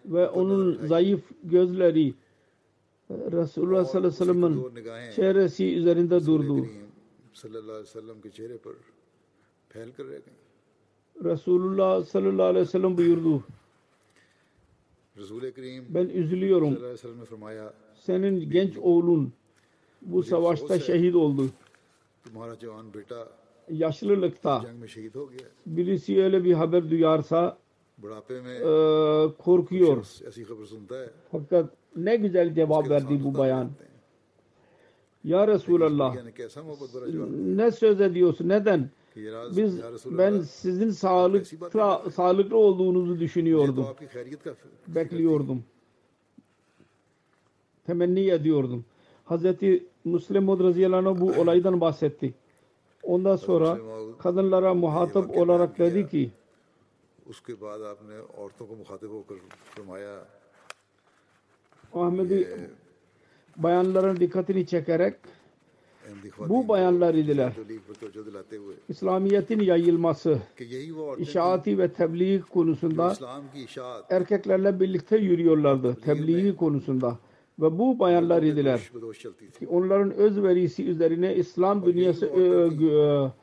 Ve 0.04 0.28
onun 0.28 0.86
zayıf 0.86 1.20
gözleri 1.44 2.14
Resulullah 3.10 3.84
sallallahu 3.84 4.08
aleyhi 4.08 4.20
ve 4.20 4.24
sellem'in 4.24 5.12
çehresi 5.16 5.74
üzerinde 5.74 6.26
durdu. 6.26 6.66
Resulullah 11.24 12.04
sallallahu 12.04 12.46
aleyhi 12.46 12.66
ve 12.66 12.70
sellem 12.70 12.96
buyurdu. 12.96 13.42
Ben 15.94 16.08
üzülüyorum. 16.08 16.74
Senin 17.94 18.50
genç 18.50 18.78
oğlun 18.78 19.32
bu 20.02 20.22
savaşta 20.22 20.66
şehit 20.86 21.14
oldu. 21.14 21.46
Yaşlılıkta 23.70 24.64
birisi 25.66 26.22
öyle 26.22 26.44
bir 26.44 26.52
haber 26.52 26.90
duyarsa 26.90 27.58
e, 28.56 28.62
korkuyor. 29.38 29.96
Fakat 31.32 31.70
ne 31.96 32.16
güzel 32.16 32.54
cevap 32.54 32.90
verdi 32.90 33.04
bu 33.24 33.38
bayan. 33.38 33.70
Ya 35.23 35.47
Resulallah 35.47 36.15
yani 36.15 36.31
कैसा 36.39 36.59
मोहब्बत 36.67 36.89
भरा 36.93 37.05
जवाब 37.13 37.57
ne 37.57 37.71
söz 37.71 38.01
ediyorsun? 38.01 38.49
Neden? 38.49 38.81
कि 39.13 39.19
ये 39.25 39.31
राज 39.31 39.49
Biz 39.57 39.71
या 39.79 39.89
रसूल 39.93 40.17
ben 40.17 40.31
अल्लाह, 40.31 40.45
sizin 40.45 40.89
sağlıklı, 40.89 42.11
sağlıklı 42.11 42.57
olduğunuzu 42.57 43.13
ये 43.13 43.17
तो 43.17 43.19
düşünüyordum. 43.19 43.85
आपकी 43.85 44.07
खैरियत 44.15 44.41
का 44.45 44.51
bekliyordum. 44.87 45.63
Temenni 47.87 48.29
ediyordum. 48.29 48.85
Hazreti 49.25 49.85
Müslim 50.05 50.43
Maud 50.43 50.59
radıyallahu 50.59 51.09
anh 51.09 51.21
bu 51.21 51.27
olaydan 51.41 51.81
bahsetti. 51.81 52.33
Ondan 53.03 53.35
sonra 53.35 53.77
kadınlara 54.19 54.73
muhatap 54.73 55.37
olarak 55.37 55.79
dedi 55.79 56.09
ki 56.11 56.31
उसके 57.33 57.53
बाद 57.63 57.81
आपने 57.91 58.17
औरतों 58.41 58.65
को 58.69 58.73
मुखातिब 58.81 59.11
होकर 59.17 59.37
फरमाया 59.75 60.13
Ahmedi 62.03 62.37
bayanların 63.56 64.16
dikkatini 64.16 64.66
çekerek 64.66 65.14
bu 66.48 66.68
bayanlar 66.68 67.14
idiler. 67.14 67.52
İslamiyet'in 68.88 69.60
yayılması, 69.60 70.38
işaati 71.18 71.78
ve 71.78 71.92
tebliğ 71.92 72.40
konusunda 72.40 73.14
erkeklerle 74.10 74.80
birlikte 74.80 75.16
yürüyorlardı 75.16 75.94
tebliğ 75.94 76.56
konusunda. 76.56 77.18
Ve 77.60 77.78
bu 77.78 77.98
bayanlar 77.98 78.42
idiler. 78.42 78.90
Onların 79.68 80.10
özverisi 80.10 80.84
üzerine 80.84 81.34
İslam 81.36 81.86
dünyası 81.86 82.26
e, 82.26 82.40
e, 82.40 83.41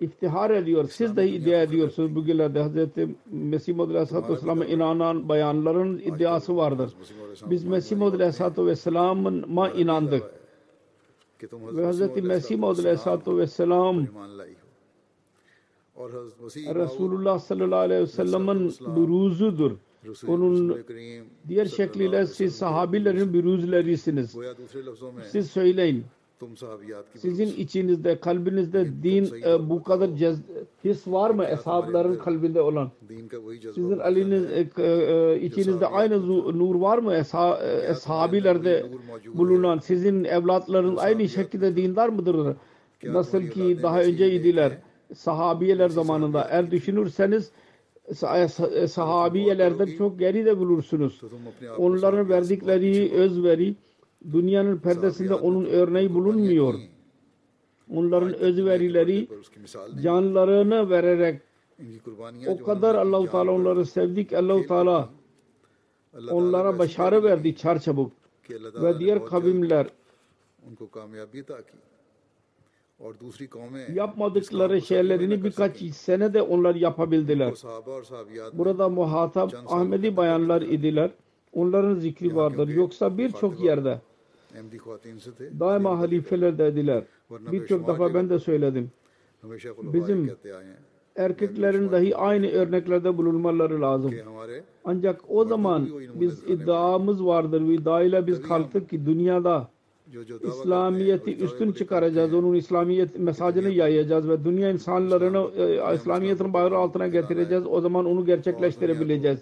İftihar 0.00 0.50
ediyor. 0.50 0.88
Siz 0.88 1.16
dahi 1.16 1.26
iddia 1.26 1.62
ediyorsunuz. 1.62 2.14
Bugünlerde 2.14 2.64
Hz. 2.64 2.88
Mesih 3.26 3.74
Muhammed 3.74 3.94
Aleyhisselatü 3.94 4.32
Vesselam'a 4.32 4.64
inanan 4.64 5.28
bayanların 5.28 5.98
iddiası 5.98 6.56
vardır. 6.56 6.90
Biz 7.50 7.64
Mesih 7.64 7.96
Muhammed 7.96 8.20
Aleyhisselatü 8.20 8.66
Vesselam'a 8.66 9.70
inandık. 9.70 10.22
Ve 11.52 11.92
Hz. 11.92 12.00
Mesih 12.22 12.58
Muhammed 12.58 12.78
Aleyhisselatü 12.78 13.36
Vesselam 13.36 14.06
Resulullah 16.74 17.38
sallallahu 17.38 17.78
aleyhi 17.78 18.02
ve 18.02 18.06
sellem'in 18.06 18.74
buruzudur. 18.96 19.72
Onun 20.28 20.84
diğer 21.48 21.66
şekliyle 21.66 22.26
siz 22.26 22.56
sahabilerin 22.56 23.32
büruzlerisiniz. 23.32 24.36
Siz 25.30 25.50
söyleyin. 25.50 26.04
Sizin 27.18 27.46
içinizde, 27.46 28.20
kalbinizde 28.20 28.86
din 29.02 29.28
e, 29.46 29.70
bu 29.70 29.82
kadar 29.82 30.16
cez, 30.16 30.38
his 30.84 31.06
var 31.06 31.30
mı? 31.30 31.44
Eshabların 31.44 32.18
kalbinde 32.18 32.60
olan? 32.60 32.90
Sizin 33.74 33.98
aliniz, 33.98 34.44
e, 34.44 34.68
e, 34.78 34.82
e, 34.82 35.40
içinizde 35.40 35.86
aynı 35.86 36.28
nur 36.58 36.74
var 36.74 36.98
mı? 36.98 37.14
Esha, 37.14 37.58
e, 37.62 37.90
eshabilerde 37.90 38.86
bulunan? 39.34 39.78
Sizin 39.78 40.24
evlatların 40.24 40.96
aynı 40.96 41.28
şekilde 41.28 41.76
dindar 41.76 42.08
mıdırlar? 42.08 42.56
Nasıl 43.04 43.42
ki 43.42 43.78
daha 43.82 44.02
önce 44.02 44.32
idiler. 44.32 44.72
sahabiyeler 45.14 45.88
zamanında. 45.88 46.48
Eğer 46.50 46.70
düşünürseniz 46.70 47.50
e, 48.08 48.86
sahabiyelerden 48.88 49.96
çok 49.98 50.18
geride 50.18 50.58
bulursunuz. 50.58 51.20
Onların 51.78 52.28
verdikleri 52.28 53.12
özveri, 53.12 53.74
dünyanın 54.32 54.78
perdesinde 54.78 55.34
onun 55.34 55.64
örneği 55.64 56.14
bulunmuyor. 56.14 56.74
Onların 57.94 58.34
özverileri 58.34 59.28
canlarını 60.02 60.90
vererek 60.90 61.40
o 62.46 62.64
kadar 62.64 62.94
Allahu 62.94 63.30
Teala 63.30 63.50
onları 63.50 63.86
sevdi 63.86 64.26
ki 64.26 64.38
Allahu 64.38 64.66
Teala 64.66 65.08
onlara 66.30 66.78
başarı 66.78 67.22
verdi 67.22 67.56
çarçabuk. 67.56 68.12
Ve 68.82 68.98
diğer 68.98 69.26
kavimler 69.26 69.86
yapmadıkları 73.94 74.82
şeylerini 74.82 75.44
birkaç 75.44 75.78
sene 75.78 76.34
de 76.34 76.42
onlar 76.42 76.74
yapabildiler. 76.74 77.54
Burada 78.52 78.88
muhatap 78.88 79.54
Ahmedi 79.66 80.16
bayanlar 80.16 80.62
idiler. 80.62 81.10
Onların 81.52 81.94
zikri 81.94 82.36
vardır. 82.36 82.68
Yoksa 82.68 83.18
birçok 83.18 83.60
yerde 83.60 84.00
Daima 85.60 85.98
halifeler 85.98 86.58
dediler. 86.58 87.04
Birçok 87.30 87.88
defa 87.88 88.14
ben 88.14 88.30
de 88.30 88.38
söyledim. 88.38 88.90
Bizim 89.82 90.30
erkeklerin 91.16 91.92
dahi 91.92 92.16
aynı 92.16 92.48
örneklerde 92.50 93.16
bulunmaları 93.16 93.80
lazım. 93.80 94.14
Ancak 94.84 95.20
o 95.28 95.44
zaman 95.44 95.88
biz 96.14 96.44
iddiamız 96.44 97.26
vardır 97.26 97.68
ve 97.68 97.74
iddia 97.74 98.02
ile 98.02 98.26
biz 98.26 98.42
kalktık 98.42 98.90
ki 98.90 99.06
dünyada 99.06 99.68
İslamiyeti 100.42 101.36
üstün 101.36 101.72
çıkaracağız. 101.72 102.34
Onun 102.34 102.54
İslamiyet 102.54 103.18
mesajını 103.18 103.68
yayacağız 103.68 104.28
ve 104.28 104.44
dünya 104.44 104.70
insanlarını 104.70 105.50
e, 105.56 105.94
İslamiyet'in 105.94 106.52
bayrağı 106.52 106.78
altına 106.78 107.08
getireceğiz. 107.08 107.66
O 107.66 107.80
zaman 107.80 108.04
onu 108.06 108.26
gerçekleştirebileceğiz. 108.26 109.38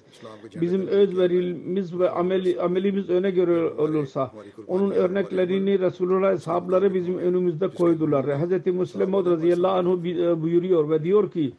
Bizim 0.61 0.87
öz 0.87 1.09
özverimiz 1.09 1.99
ve 1.99 2.11
ameli, 2.11 2.61
amelimiz 2.61 3.11
öne 3.11 3.31
göre 3.31 3.71
olursa 3.71 4.33
onun 4.67 4.91
örneklerini 4.91 5.79
Resulullah 5.79 6.37
sahabları 6.37 6.95
bizim 6.95 7.19
önümüzde 7.19 7.69
koydular. 7.69 8.27
Hz. 8.27 8.67
Müslim 8.67 9.13
radıyallahu 9.13 9.73
anh 9.73 10.05
e, 10.07 10.43
buyuruyor 10.43 10.91
ve 10.91 11.05
diyor 11.05 11.31
ki 11.31 11.53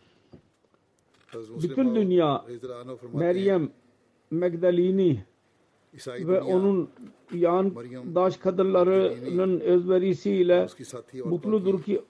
bütün 1.63 1.95
dünya 1.95 2.45
Meryem 3.13 3.69
Megdalini 4.31 5.23
ve 6.07 6.41
onun 6.41 6.89
yan 7.33 7.75
daş 8.15 8.37
kadınlarının 8.37 9.59
özverisiyle 9.59 10.67
mutludur 11.25 11.83
ki 11.83 12.01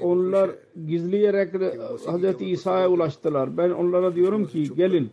onlar 0.00 0.50
gizleyerek 0.86 1.54
Hz. 1.54 2.40
İsa'ya 2.40 2.88
ulaştılar. 2.88 3.56
Ben 3.56 3.70
onlara 3.70 4.14
diyorum 4.14 4.46
ki 4.46 4.74
gelin 4.74 5.10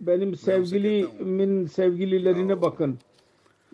benim 0.00 0.36
sevgilimin 0.36 1.66
sevgililerine 1.66 2.62
bakın. 2.62 2.98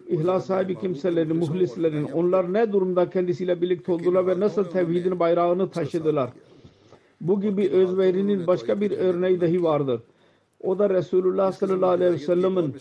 İhlas 0.08 0.46
sahibi 0.46 0.78
kimselerin, 0.78 1.36
muhlislerin 1.36 2.04
onlar 2.04 2.52
ne 2.52 2.72
durumda 2.72 3.10
kendisiyle 3.10 3.62
birlikte 3.62 3.92
oldular 3.92 4.26
ve 4.26 4.40
nasıl 4.40 4.64
tevhidin 4.64 5.20
bayrağını 5.20 5.70
taşıdılar. 5.70 6.30
Bu 7.20 7.40
gibi 7.40 7.68
özverinin 7.68 8.46
başka 8.46 8.80
bir 8.80 8.90
örneği 8.90 9.40
dahi 9.40 9.62
vardır. 9.62 10.00
O 10.60 10.78
da 10.78 10.90
Resulullah 10.90 11.52
sallallahu 11.52 11.90
aleyhi 11.90 12.12
ve 12.12 12.18
sellem'in 12.18 12.74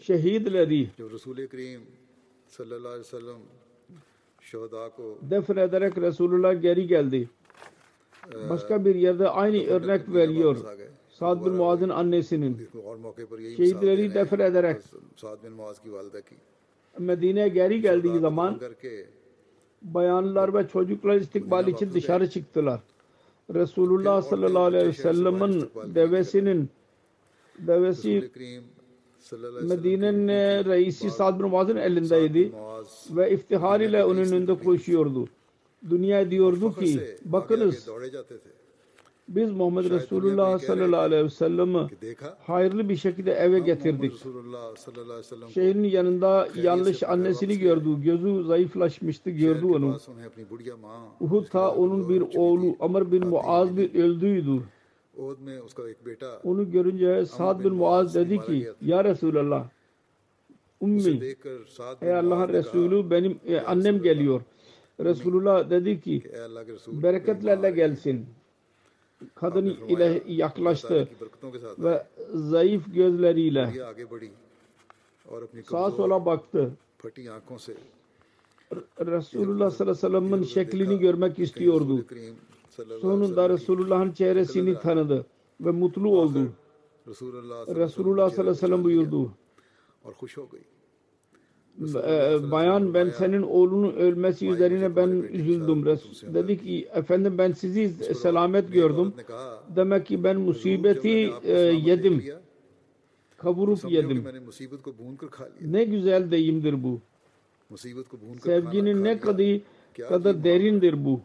şehidleri 0.00 0.90
defn 5.30 5.56
ederek 5.56 5.98
Resulullah 5.98 6.62
geri 6.62 6.86
geldi. 6.86 7.28
Başka 8.50 8.84
bir 8.84 8.94
yerde 8.94 9.28
aynı 9.28 9.66
örnek 9.66 10.14
veriyor. 10.14 10.56
Sa'd 11.08 11.44
bin 11.44 11.52
Muaz'ın 11.52 11.88
annesinin 11.88 12.68
şehitleri 13.56 14.14
defn 14.14 14.40
ederek 14.40 14.82
Medine'ye 16.98 17.48
geri 17.48 17.80
geldiği 17.80 18.18
zaman 18.18 18.60
bayanlar 19.82 20.54
ve 20.54 20.68
çocuklar 20.68 21.16
istikbal 21.16 21.68
için 21.68 21.92
dışarı 21.92 22.30
çıktılar. 22.30 22.80
Resulullah 23.54 24.22
sallallahu 24.22 24.62
aleyhi 24.62 24.86
ve 24.86 24.92
sellem'in 24.92 25.70
devesinin 25.94 26.70
devesi 27.58 28.30
Medine'nin 29.62 30.28
reisi 30.64 31.10
Sa'd 31.10 31.38
bin 31.40 31.46
Muaz'ın 31.46 31.76
elindeydi 31.76 32.52
ve 33.10 33.30
iftihar 33.30 33.80
ile 33.80 34.04
onun 34.04 34.24
önünde 34.24 34.58
koşuyordu. 34.58 35.28
Dünya 35.90 36.30
diyordu 36.30 36.74
ki 36.74 37.16
bakınız 37.24 37.88
biz 39.30 39.50
Muhammed 39.52 39.90
Resulullah 39.90 40.58
sallallahu 40.58 41.00
aleyhi 41.00 41.24
ve 41.24 41.30
sellem'i 41.30 41.86
hayırlı 42.46 42.88
bir 42.88 42.96
şekilde 42.96 43.32
eve 43.32 43.58
getirdik. 43.58 44.12
Şehrin 45.54 45.84
yanında 45.84 46.48
yanlış 46.62 47.02
annesini 47.02 47.58
gördü. 47.58 48.02
Gözü 48.02 48.44
zayıflaşmıştı 48.44 49.30
gördü 49.30 49.66
onu. 49.66 49.96
Uhud 51.20 51.20
Uhud'da 51.20 51.74
onun 51.74 52.08
bir 52.08 52.24
oğlu 52.36 52.76
Amr 52.80 53.12
bin 53.12 53.26
Muaz 53.26 53.76
bir 53.76 53.94
öldüydü. 53.94 54.62
Onu 56.44 56.70
görünce 56.70 57.26
Sa'd 57.26 57.64
bin 57.64 57.74
Muaz 57.74 58.14
dedi 58.14 58.40
ki 58.40 58.68
Ya 58.82 59.04
Resulallah 59.04 59.68
Ummi 60.80 61.20
Ey 62.02 62.14
Allah'ın 62.14 62.48
Resulü 62.48 63.10
benim 63.10 63.40
e, 63.46 63.60
annem 63.60 64.02
geliyor. 64.02 64.42
Resulullah 65.00 65.70
dedi 65.70 66.00
ki 66.00 66.22
bereketlerle 66.86 67.70
gelsin 67.70 68.26
kadın 69.34 69.66
ile 69.66 70.22
yaklaştı 70.26 71.08
ve 71.78 72.06
zayıf 72.34 72.94
gözleriyle 72.94 73.72
sağa 75.64 75.90
sola 75.90 76.26
baktı. 76.26 76.70
Resulullah 79.00 79.70
sallallahu 79.70 79.82
aleyhi 79.82 79.90
ve 79.90 79.94
sellem'in 79.94 80.42
şeklini 80.42 80.98
görmek 80.98 81.38
istiyordu. 81.38 82.04
Sonunda 83.00 83.48
Resulullah'ın 83.48 84.12
çehresini 84.12 84.78
tanıdı 84.78 85.26
ve 85.60 85.70
mutlu 85.70 86.18
oldu. 86.18 86.48
Resulullah 87.08 88.30
sallallahu 88.30 88.40
aleyhi 88.40 88.48
ve 88.48 88.54
sellem 88.54 88.84
buyurdu. 88.84 89.30
Ee, 91.80 92.50
bayan 92.50 92.94
ben 92.94 93.10
senin 93.10 93.42
oğlunun 93.42 93.92
ölmesi 93.92 94.48
üzerine 94.48 94.96
ben 94.96 95.08
üzüldüm. 95.08 95.86
Dedi 96.34 96.58
ki 96.58 96.88
efendim 96.94 97.38
ben 97.38 97.52
sizi 97.52 97.88
selamet 98.14 98.72
gördüm. 98.72 99.12
Demek 99.76 100.06
ki 100.06 100.24
ben 100.24 100.40
musibeti 100.40 101.32
e, 101.44 101.58
yedim. 101.60 102.24
Kavurup 103.36 103.90
yedim. 103.90 104.24
Ne 105.60 105.84
güzel 105.84 106.30
deyimdir 106.30 106.82
bu. 106.82 107.00
Sevginin 108.40 109.04
ne 109.04 109.18
kadar, 109.18 109.60
kadar 110.08 110.44
derindir 110.44 111.04
bu 111.04 111.20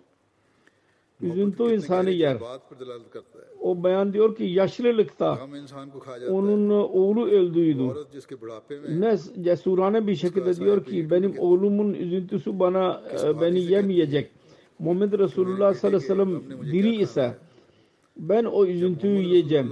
üzüntü 1.21 1.63
insanı 1.63 2.09
yer. 2.09 2.37
O 3.61 3.83
beyan 3.83 4.13
diyor 4.13 4.35
ki 4.35 4.43
yaşlılıkta 4.43 5.39
onun 6.29 6.69
oğlu 6.69 7.27
öldüydü. 7.27 7.83
Ne 8.89 9.17
cesurane 9.41 10.07
bir 10.07 10.15
şekilde 10.15 10.55
diyor 10.55 10.85
ki 10.85 11.09
benim 11.11 11.39
oğlumun 11.39 11.93
üzüntüsü 11.93 12.59
bana 12.59 13.01
e, 13.23 13.41
beni 13.41 13.59
yemeyecek. 13.59 14.31
Muhammed 14.79 15.19
Resulullah 15.19 15.73
sallallahu 15.73 16.13
aleyhi 16.13 16.43
ve 16.43 16.47
sellem 16.47 16.63
diri 16.73 16.95
ise 16.95 17.37
ben 18.17 18.43
o 18.43 18.65
üzüntüyü 18.65 19.19
yiyeceğim. 19.21 19.71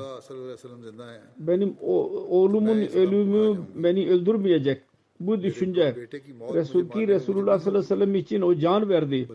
Benim 1.38 1.76
o, 1.82 1.94
oğlumun 2.30 2.78
ölümü 2.78 3.58
beni 3.76 4.10
öldürmeyecek. 4.10 4.82
Bu 5.20 5.44
düşünce 5.44 5.96
Resul 6.54 6.90
ki 6.90 7.08
Resulullah 7.08 7.60
sallallahu 7.60 7.80
aleyhi 7.80 8.02
ve 8.02 8.06
sellem 8.06 8.16
için 8.16 8.42
o 8.42 8.56
can 8.56 8.90
verdi 8.90 9.28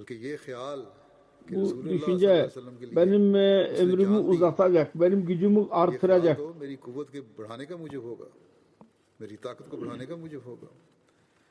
bu 1.51 1.85
düşünce 1.85 2.51
benim 2.97 3.37
e, 3.37 3.65
ömrümü 3.65 4.19
uzatacak, 4.19 4.95
benim 4.95 5.25
gücümü 5.27 5.67
artıracak. 5.71 6.41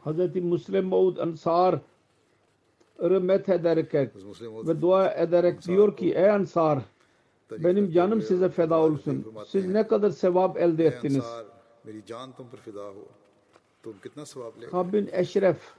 Hz. 0.06 0.36
Müslim 0.36 0.86
Maud 0.86 1.18
Ansar 1.18 1.80
met 3.22 3.50
ederek 3.50 3.94
ve 3.94 4.82
dua 4.82 5.14
ederek 5.14 5.68
diyor 5.68 5.98
ki 5.98 6.14
ey 6.14 6.30
Ansar 6.30 6.80
benim 7.52 7.92
canım 7.92 8.22
size 8.22 8.50
feda 8.50 8.80
olsun. 8.80 9.34
Siz 9.48 9.66
ne 9.66 9.88
kadar 9.88 10.10
sevap 10.10 10.58
elde 10.58 10.86
ettiniz. 10.86 11.26
Kabin 14.72 15.10
Eşref 15.12 15.74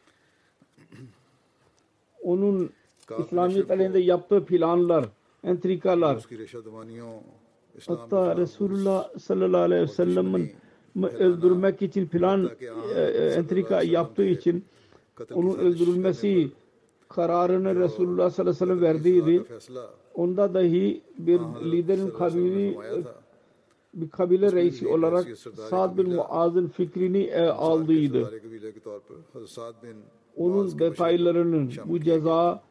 onun 2.22 2.72
İslamiyet 3.18 3.70
aleyhinde 3.70 3.98
yaptığı 3.98 4.44
planlar, 4.44 5.04
entrikalar, 5.44 6.26
hatta 7.86 8.36
Resulullah 8.36 9.18
sallallahu 9.18 9.60
aleyhi 9.60 9.82
ve 9.82 9.86
sellem'in 9.86 10.52
öldürmek 11.04 11.82
için 11.82 12.06
plan, 12.06 12.50
e, 12.94 13.00
e, 13.00 13.26
entrika 13.26 13.82
yaptığı 13.82 14.24
için 14.24 14.64
onun 15.34 15.58
öldürülmesi 15.58 16.50
kararını 17.08 17.74
Resulullah 17.76 18.30
sallallahu 18.30 18.40
aleyhi 18.40 18.62
ve 18.62 18.66
sellem 18.66 18.80
verdiydi. 18.80 19.44
Onda 20.14 20.54
dahi 20.54 21.02
bir 21.18 21.40
liderin 21.72 22.10
kabili 22.10 22.68
e, 22.70 23.04
bir 23.94 24.10
kabile 24.10 24.52
reisi 24.52 24.88
olarak 24.88 25.28
Sa'd 25.70 25.98
bin 25.98 26.14
Muaz'ın 26.14 26.68
fikrini 26.68 27.42
aldıydı. 27.42 28.40
Onun 30.36 30.78
detaylarının 30.78 31.72
bu 31.84 32.00
ceza 32.00 32.62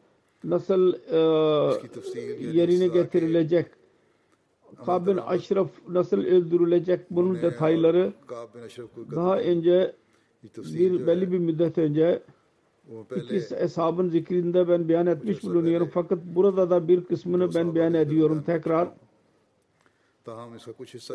nasıl 0.44 0.92
e, 1.10 1.18
yerine 2.58 2.86
getirilecek? 2.86 3.66
Kabin 4.86 5.16
Aşraf 5.16 5.70
nasıl 5.88 6.18
öldürülecek 6.18 7.00
bunun 7.10 7.42
detayları 7.42 8.12
daha 9.16 9.38
önce 9.38 9.94
bir 10.56 11.06
belli 11.06 11.32
bir 11.32 11.38
müddet 11.38 11.78
önce 11.78 12.22
İki 13.16 13.54
eshabın 13.56 14.08
zikrinde 14.08 14.68
ben 14.68 14.88
beyan 14.88 15.06
etmiş 15.06 15.42
bulunuyorum. 15.44 15.90
Fakat 15.94 16.18
burada 16.24 16.70
da 16.70 16.88
bir 16.88 17.04
kısmını 17.04 17.54
ben 17.54 17.74
beyan 17.74 17.94
ediyorum 17.94 18.42
tekrar. 18.46 18.88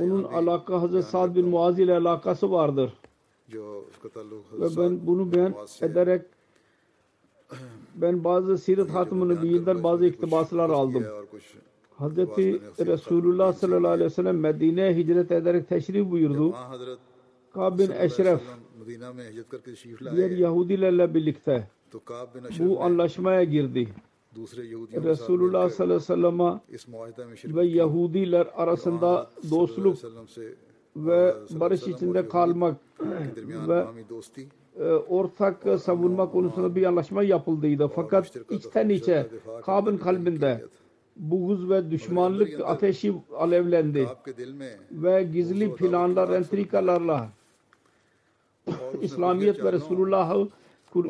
Onun 0.04 0.24
alaka 0.24 0.82
Hazreti 0.82 1.08
Sa'd 1.08 1.36
bin 1.36 1.46
Muaz 1.48 1.80
ile 1.80 1.98
alakası 1.98 2.52
vardır. 2.52 2.94
Ve 4.62 4.66
ben 4.78 5.08
bunu 5.08 5.34
beyan 5.34 5.54
ederek 5.82 6.22
ben 7.96 8.24
bazı 8.24 8.58
siret 8.58 8.90
hatımını 8.90 9.42
bilgiler 9.42 9.84
bazı 9.84 10.06
iktibaslar 10.06 10.70
aldım. 10.70 11.04
Hazreti 11.98 12.62
Resulullah 12.86 13.54
sallallahu 13.54 13.92
aleyhi 13.92 14.06
ve 14.06 14.14
sellem 14.14 14.40
Medine'ye 14.40 14.96
hicret 14.96 15.32
ederek 15.32 15.70
teşrif 15.70 16.12
buyurdu. 16.12 16.54
Kab 17.54 17.80
bin 17.80 17.92
Eşref 17.92 18.42
diğer 20.16 20.32
Yahudilerle 20.32 21.14
birlikte 21.14 21.68
bu 22.60 22.82
anlaşmaya 22.84 23.44
girdi. 23.44 23.88
Resulullah 25.04 25.70
sallallahu 25.70 26.14
aleyhi 26.14 26.72
ve 26.72 27.38
sellem 27.38 27.58
ve 27.58 27.66
Yahudiler 27.66 28.48
arasında 28.56 29.30
dostluk 29.52 29.98
ve 30.96 31.36
barış 31.50 31.88
içinde 31.88 32.28
kalmak 32.28 32.78
ve 33.68 33.86
e, 34.80 34.84
ortak 34.84 35.80
savunma 35.82 36.32
konusunda 36.32 36.76
bir 36.76 36.84
anlaşma 36.84 37.24
yapıldıydı. 37.24 37.88
Fakat 37.88 38.36
içten 38.50 38.90
içe 38.90 39.28
Kab'ın 39.62 39.98
kalbinde 39.98 40.64
buğuz 41.16 41.70
ve 41.70 41.92
düşmanlık 41.92 42.60
ateşi 42.66 43.14
alevlendi. 43.38 44.08
Ve 44.92 45.24
gizli 45.24 45.76
planlar, 45.76 46.30
entrikalarla 46.30 47.30
İslamiyet 49.02 49.64
ve 49.64 49.72
Resulullah'ı 49.72 50.50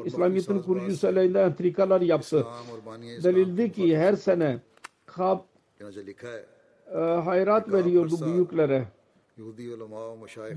İslamiyet'in 0.06 0.60
kurucusu 0.60 1.08
aleyhinde 1.08 1.42
entrikalar 1.42 2.02
yaptı. 2.02 2.46
Delildi 3.24 3.72
ki 3.72 3.98
her 3.98 4.14
sene 4.14 4.60
Kab 5.06 5.40
e, 6.94 6.98
hayrat 6.98 7.74
veriyordu 7.74 8.16
büyüklere. 8.26 8.86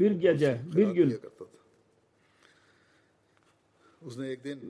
Bir 0.00 0.10
gece, 0.10 0.60
bir 0.76 0.88
gün 0.88 1.20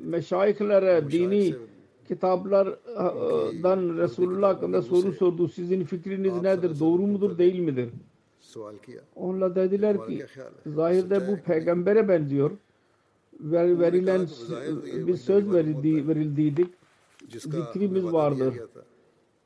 meşayihlere 0.05 1.11
dini 1.11 1.55
kitaplardan 2.09 3.89
e, 3.89 4.03
Resulullah 4.03 4.49
hakkında 4.55 4.83
soru 4.83 5.13
sordu. 5.13 5.49
Sizin 5.49 5.85
fikriniz 5.85 6.43
nedir? 6.43 6.81
Doğru 6.81 7.03
mudur 7.03 7.39
değil 7.39 7.59
midir? 7.59 7.89
Onlar 9.17 9.55
dediler 9.55 10.07
ki 10.07 10.27
zahirde 10.67 11.29
bu 11.29 11.37
peygambere 11.47 12.09
benziyor. 12.09 12.51
Ver, 13.41 13.81
verilen 13.81 14.21
e, 14.95 15.07
bir 15.07 15.17
söz 15.17 15.53
verildi, 15.53 16.09
verildiydik. 16.09 16.69
Zikrimiz 17.75 18.05
vardır. 18.13 18.55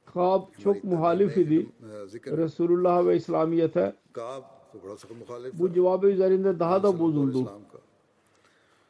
Kab 0.07 0.43
çok 0.63 0.85
muhalif 0.85 1.37
idi. 1.37 1.67
Resulullah 2.37 3.07
ve 3.07 3.17
İslamiyet'e 3.17 3.95
bu 5.59 5.73
cevabı 5.73 6.07
üzerinde 6.11 6.59
daha 6.59 6.83
da 6.83 6.99
bozuldu 7.01 7.51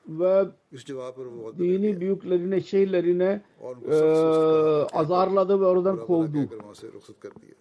ve 0.08 0.44
dini 1.58 2.00
büyüklerine, 2.00 2.60
şeylerine 2.60 3.42
e, 3.90 3.94
azarladı 4.92 5.60
ve 5.60 5.64
oradan 5.64 5.96
kovdu. 6.06 6.38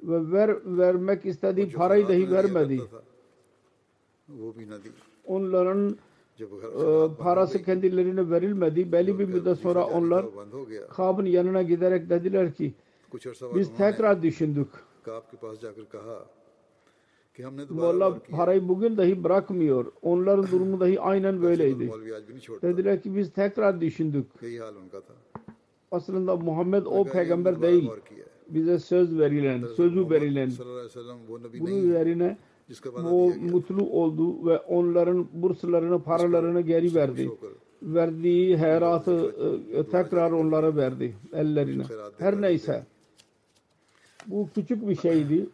Ve 0.03 0.31
ver, 0.31 0.57
vermek 0.65 1.25
istediği 1.25 1.71
parayı 1.71 2.07
dahi 2.07 2.31
vermedi. 2.31 2.81
Onların 5.25 5.97
e, 6.39 7.15
parası 7.17 7.63
kendilerine 7.63 8.29
verilmedi. 8.29 8.91
Belli 8.91 9.19
bir 9.19 9.25
müddet 9.25 9.57
sonra 9.59 9.85
onlar 9.87 10.25
Kab'ın 10.89 11.25
yanına 11.25 11.61
giderek 11.61 12.09
dediler 12.09 12.53
ki 12.53 12.73
biz 13.55 13.67
tekrar 13.77 14.21
düşündük. 14.23 14.67
Molla 17.69 18.19
parayı 18.19 18.67
bugün 18.67 18.97
dahi 18.97 19.23
bırakmıyor. 19.23 19.85
Onların 20.01 20.47
durumu 20.51 20.79
dahi 20.79 20.99
aynen 20.99 21.41
böyleydi. 21.41 21.91
Dediler 22.61 23.01
ki 23.01 23.15
biz 23.15 23.33
tekrar 23.33 23.81
düşündük. 23.81 24.25
Aslında 25.91 26.35
Muhammed 26.35 26.85
o 26.85 27.03
peygamber 27.03 27.61
değil. 27.61 27.89
Bize 28.49 28.79
söz 28.79 29.19
verilen, 29.19 29.65
sözü 29.75 30.09
verilen. 30.09 30.51
Bunun 31.59 31.83
üzerine 31.83 32.37
o 32.95 33.31
mutlu 33.51 33.89
oldu 33.89 34.45
ve 34.45 34.57
onların 34.59 35.27
burslarını, 35.33 36.03
paralarını 36.03 36.61
geri 36.61 36.95
verdi. 36.95 37.31
Verdiği 37.81 38.57
heratı 38.57 39.35
e, 39.73 39.77
e, 39.79 39.83
tekrar 39.83 40.31
onlara 40.31 40.75
verdi 40.75 41.15
ellerine. 41.33 41.83
Her 42.17 42.41
neyse. 42.41 42.85
Bu 44.27 44.49
küçük 44.55 44.89
bir 44.89 44.95
şeydi. 44.95 45.49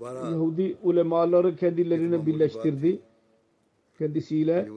Yahudi 0.00 0.76
ulemaları 0.82 1.56
kendilerine 1.56 2.26
birleştirdi 2.26 3.00
kendisiyle. 3.98 4.68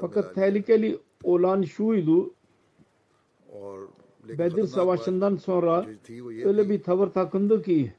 Fakat 0.00 0.34
tehlikeli 0.34 0.98
olan 1.24 1.62
şuydu. 1.62 2.34
Bedir 4.28 4.64
Savaşı'ndan 4.66 5.36
sonra 5.36 5.86
öyle 6.44 6.68
bir 6.70 6.82
tavır 6.82 7.08
takındı 7.08 7.62
ki 7.62 7.92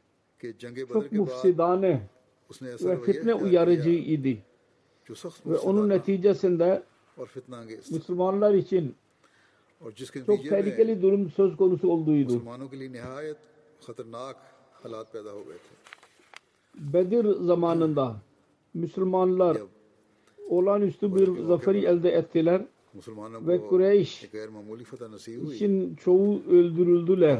çok 0.93 1.11
mufsidane 1.11 2.01
ve 2.61 3.01
fitne 3.01 3.33
uyarıcı 3.33 3.89
idi. 3.89 4.43
Ve 5.45 5.57
onun 5.57 5.89
neticesinde 5.89 6.83
Müslümanlar 7.91 8.53
için 8.53 8.95
çok 10.25 10.43
tehlikeli 10.43 11.01
durum 11.01 11.29
söz 11.31 11.57
konusu 11.57 11.89
olduğuydu. 11.89 12.41
Bedir 16.77 17.25
zamanında 17.25 18.15
Müslümanlar 18.73 19.57
olağanüstü 20.49 21.15
bir 21.15 21.41
zaferi 21.43 21.85
elde 21.85 22.11
ettiler 22.11 22.61
ve 23.47 23.67
Kureyş 23.67 24.29
için 25.53 25.95
çoğu 25.95 26.41
öldürüldüler. 26.49 27.39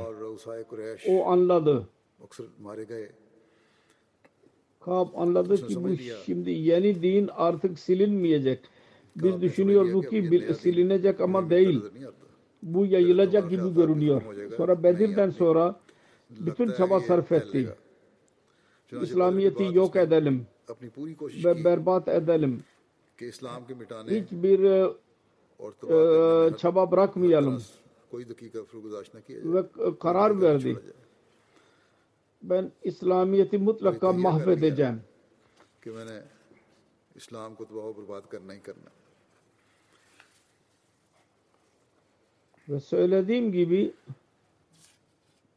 O 1.10 1.26
anladı. 1.28 1.88
Kab 4.80 5.08
anladı 5.16 5.68
ki 5.68 5.76
bu 5.84 5.90
şimdi 6.26 6.52
yeni 6.52 7.02
din 7.02 7.30
artık 7.36 7.80
silinmeyecek. 7.80 8.60
Biz 9.16 9.42
düşünüyoruz 9.42 10.10
ki 10.10 10.30
silinecek 10.62 11.22
ama 11.22 11.50
değil. 11.50 11.82
Bu 12.64 12.86
yayılacak 12.86 13.50
gibi 13.50 13.74
görünüyor. 13.76 14.22
Sonra 14.58 14.84
Bedir'den 14.84 15.30
sonra 15.30 15.80
bütün 16.30 16.72
çaba 16.72 17.00
sarf 17.00 17.32
etti. 17.32 17.70
चुनांचे 18.93 19.07
İslamiyet'i 19.07 19.65
yok 19.75 19.97
edelim 19.97 20.47
अपनी 20.69 20.89
पूरी 20.97 21.15
कोशिश 21.15 21.45
ve 21.45 21.53
की 21.55 21.65
berbat 21.65 22.09
edelim. 22.09 22.55
कि 23.19 23.25
इस्लाम 23.33 23.61
के 23.69 23.75
मिटाने 23.81 24.09
Hiçbir 24.17 24.59
e, 24.65 24.79
और 25.61 25.71
e, 25.73 25.77
तबाह 25.81 25.91
करने 25.91 26.59
çaba 26.59 26.83
bırakmayalım 26.93 27.57
का 27.59 27.65
कोई 28.13 28.25
dakika 28.31 28.61
फुरगुदाश 28.71 29.07
न 29.15 29.19
किया 29.27 29.39
जाए 29.41 29.53
ve 29.55 29.61
e, 29.87 29.99
karar 30.05 30.41
verdi. 30.43 30.73
Ben 32.43 32.65
İslamiyet'i 32.85 33.59
mutlaka 33.59 34.13
mahvedeceğim. 34.13 34.99
कि 35.83 35.91
मैंने 35.97 36.17
इस्लाम 37.21 37.51
को 37.59 37.63
तबाह 37.71 37.87
बर्बाद 37.99 38.25
करना 38.33 38.53
ही 38.53 38.61
करना 38.69 38.89
है। 38.91 39.03
Ve 42.69 42.81
söylediğim 42.81 43.53
gibi 43.53 43.93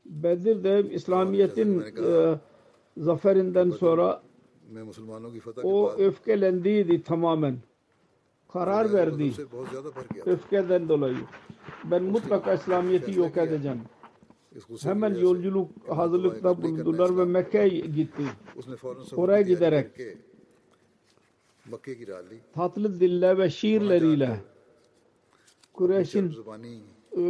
Bedir'de 0.05 0.89
İslamiyet'in 0.91 1.71
e, 1.79 2.39
zaferinden 2.96 3.70
sonra 3.70 4.22
o 5.64 5.92
öfkelendiydi 5.98 7.03
tamamen. 7.03 7.59
Karar 8.53 8.92
verdi. 8.92 9.33
Öfkeden 10.26 10.88
dolayı. 10.88 11.16
Ben 11.85 12.03
mutlaka 12.03 12.55
İslamiyet'i 12.55 13.18
yok 13.18 13.37
edeceğim. 13.37 13.81
Hemen 14.83 15.14
yolculuk 15.14 15.70
hazırlıkta 15.88 16.62
bulundular 16.62 17.18
ve 17.18 17.24
Mekke'ye 17.24 17.81
gitti. 17.81 18.22
Oraya 19.16 19.42
giderek 19.42 19.87
tatlı 22.55 23.00
dille 23.00 23.38
ve 23.38 23.50
şiirleriyle 23.50 24.40
Kureyş'in 25.72 26.37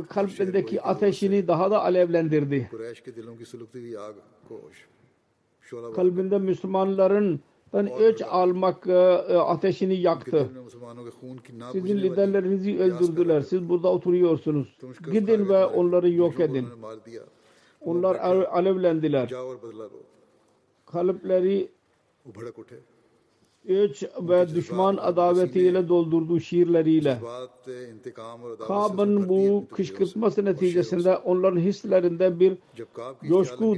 kalbindeki 0.08 0.82
ateşini 0.82 1.48
daha 1.48 1.70
da 1.70 1.82
alevlendirdi 1.84 2.70
kalbinde 5.94 6.38
Müslümanların 6.38 7.40
öç 7.72 8.22
almak 8.22 8.86
e, 8.86 8.92
e, 8.92 9.36
ateşini 9.36 9.94
yaktı. 9.94 10.48
Sizin 11.72 11.98
liderlerinizi 11.98 12.78
öldürdüler. 12.78 13.40
Siz 13.40 13.68
burada 13.68 13.88
oturuyorsunuz. 13.88 14.78
Gidin 15.12 15.48
ve 15.48 15.66
onları 15.66 16.10
yok 16.10 16.40
edin. 16.40 16.66
Onlar 17.80 18.16
alevlendiler. 18.44 19.30
Kalıpleri 20.86 21.70
iç 23.64 24.04
ve 24.28 24.54
düşman 24.54 24.96
adavetiyle 24.96 25.88
doldurduğu 25.88 26.40
şiirleriyle. 26.40 27.18
Kab'ın 28.66 29.28
bu 29.28 29.66
kışkırtması 29.72 30.44
neticesinde 30.44 31.16
onların 31.16 31.60
hislerinde 31.60 32.40
bir 32.40 32.52
coşku 33.28 33.76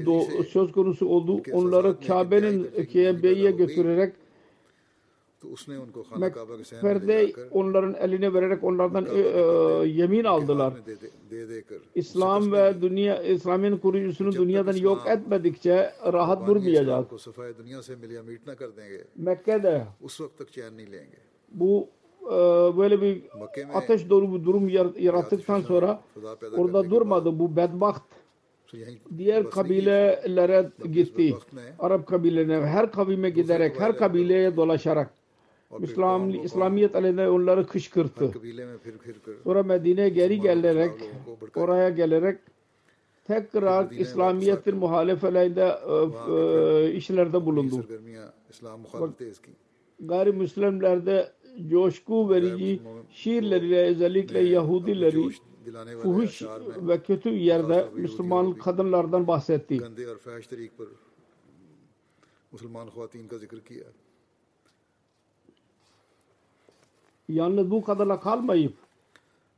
söz 0.52 0.72
konusu 0.72 1.08
oldu. 1.08 1.42
Onları 1.52 2.00
Kabe'nin 2.06 2.62
Kabe'ye 2.92 3.50
götürerek 3.50 4.14
Mekber'de 6.18 7.32
onların 7.50 7.94
eline 7.94 8.34
vererek 8.34 8.64
onlardan 8.64 9.06
e, 9.06 9.18
e, 9.18 9.40
yemin 9.88 10.24
aldılar. 10.24 10.74
İslam 11.94 12.52
ve 12.52 12.82
dünya 12.82 13.22
İslam'ın 13.22 13.76
kurucusunu 13.78 14.32
dünyadan 14.32 14.76
yok 14.76 15.02
etmedikçe 15.06 15.92
rahat 16.12 16.46
durmayacak. 16.46 17.10
Mekke'de 19.16 19.86
bu 21.52 21.88
e, 22.26 22.30
böyle 22.78 23.00
bir 23.02 23.22
ateş 23.74 24.10
dolu 24.10 24.38
bir 24.38 24.44
durum 24.44 24.68
yarattıktan 24.98 25.60
sonra 25.60 26.00
orada 26.56 26.90
durmadı. 26.90 27.38
Bu 27.38 27.56
bedbaht. 27.56 28.02
Diğer 29.18 29.50
kabilelere 29.50 30.70
gitti. 30.92 31.34
Arap 31.78 32.06
kabilelerine 32.06 32.66
her 32.66 32.92
kavime 32.92 33.30
giderek, 33.30 33.80
her 33.80 33.96
kabileye 33.96 34.56
dolaşarak. 34.56 35.10
İslam, 35.80 36.44
İslamiyet 36.44 36.94
aleyhine 36.94 37.28
onları 37.28 37.66
kışkırttı. 37.66 38.30
Sonra 39.44 39.62
Medine'ye 39.62 40.08
geri 40.08 40.40
gelerek, 40.40 40.92
oraya 41.56 41.90
gelerek 41.90 42.38
tekrar 43.24 43.90
İslamiyet'in 43.90 44.76
muhalefetlerinde 44.76 45.78
e, 45.88 46.34
e 46.34 46.92
işlerde 46.92 47.46
bulundu. 47.46 47.86
Bak, 49.00 49.10
gayrimüslimlerde 50.00 51.32
coşku 51.68 52.30
verici 52.30 52.80
şiirleriyle 53.10 53.84
özellikle 53.84 54.40
Yahudileri 54.40 55.30
fuhuş 56.02 56.42
ve 56.76 57.02
kötü 57.02 57.28
yerde 57.28 57.88
Müslüman 57.94 58.54
kadınlardan 58.54 59.26
bahsetti. 59.26 59.80
Müslüman 62.52 62.88
Yalnız 67.32 67.70
bu 67.70 67.84
kadarla 67.84 68.20
kalmayıp 68.20 68.72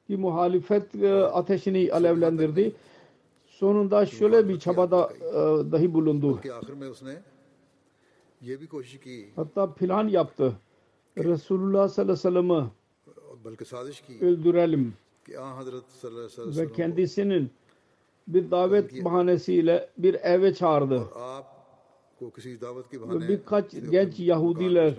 ki 0.07 0.17
muhalifet 0.17 0.95
e, 0.95 1.15
ateşini 1.15 1.93
alevlendirdi. 1.93 2.73
Sonunda 3.47 4.07
şöyle 4.07 4.49
bir 4.49 4.59
çabada 4.61 5.13
e, 5.21 5.73
dahi 5.73 5.95
bulundu. 5.95 6.41
Hatta 9.37 9.75
plan 9.75 10.09
yaptı. 10.09 10.53
Resulullah 11.19 11.89
sallallahu 11.89 12.29
aleyhi 12.29 12.49
ve 12.49 12.51
sellem'i 12.51 12.71
öldürelim. 14.21 14.95
Ve 16.39 16.73
kendisinin 16.73 17.51
bir 18.29 18.51
davet 18.51 19.05
bahanesiyle 19.05 19.89
bir 19.99 20.15
eve 20.15 20.55
çağırdı. 20.55 21.03
Ve 22.93 23.29
birkaç 23.29 23.71
genç 23.91 24.21
Yahudiler 24.21 24.95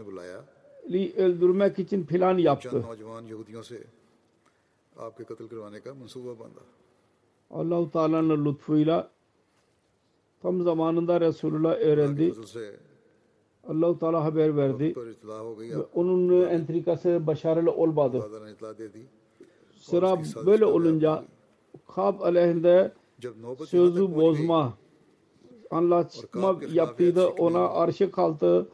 li 0.92 1.14
öldürmek 1.18 1.80
için 1.80 2.06
plan 2.06 2.38
yaptı. 2.38 2.70
Allahu 7.52 7.92
Teala'nın 7.92 8.46
lütfuyla 8.46 9.10
tam 10.42 10.64
zamanında 10.64 11.22
Resulullah 11.22 11.76
öğrendi. 11.78 12.34
Allahu 13.68 14.00
Teala 14.00 14.24
haber 14.24 14.58
verdi. 14.58 14.96
Ve 15.80 15.84
onun 15.94 16.46
entrikası 16.48 17.28
başarılı 17.28 17.72
olmadı. 17.72 18.18
Sıra 19.78 20.18
böyle 20.46 20.66
olunca 20.66 21.24
Kab 21.96 22.20
aleyhinde 22.22 22.92
sözü 23.66 24.16
bozma 24.16 24.74
anlatma 25.72 26.60
yaptıydı. 26.72 27.28
Ona 27.28 27.70
arşı 27.70 28.12
kaldı 28.12 28.68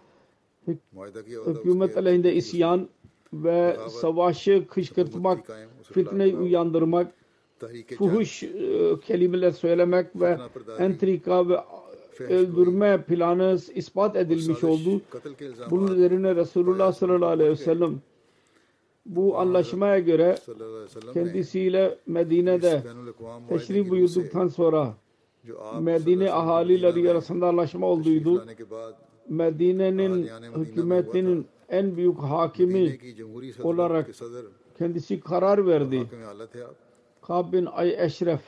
hükümet 1.47 1.97
aleyhinde 1.97 2.33
isyan 2.33 2.87
ve 3.33 3.77
savaşı 3.89 4.67
kışkırtmak, 4.67 5.39
fitneyi 5.83 6.35
uyandırmak, 6.35 7.11
fuhuş 7.97 8.43
e, 8.43 8.49
kelimeler 9.05 9.51
söylemek 9.51 10.07
ve 10.15 10.37
entrika 10.79 11.49
ve 11.49 11.57
öldürme 12.19 13.03
planı 13.03 13.59
ispat 13.75 14.15
edilmiş 14.15 14.63
oldu. 14.63 15.01
Bunun 15.69 15.95
üzerine 15.95 16.35
Resulullah 16.35 16.93
sallallahu 16.93 17.29
aleyhi 17.29 17.51
ve 17.51 17.55
sellem 17.55 18.01
bu 19.05 19.37
anlaşmaya 19.37 19.99
göre 19.99 20.37
kendisiyle 21.13 21.97
Medine'de 22.07 22.83
teşrif 23.49 23.89
buyurduktan 23.89 24.47
sonra 24.47 24.93
Medine 25.79 26.31
ahalileri 26.31 27.11
arasında 27.11 27.47
anlaşma 27.47 27.87
olduydu. 27.87 28.45
Medine'nin 29.29 30.27
hükümetinin 30.55 31.47
en 31.69 31.97
büyük 31.97 32.19
hakimi 32.19 32.99
olarak 33.63 34.09
kendisi 34.77 35.19
karar 35.19 35.67
verdi. 35.67 36.07
Kab 37.21 37.53
bin 37.53 37.65
Ay 37.65 37.95
Eşref 38.05 38.41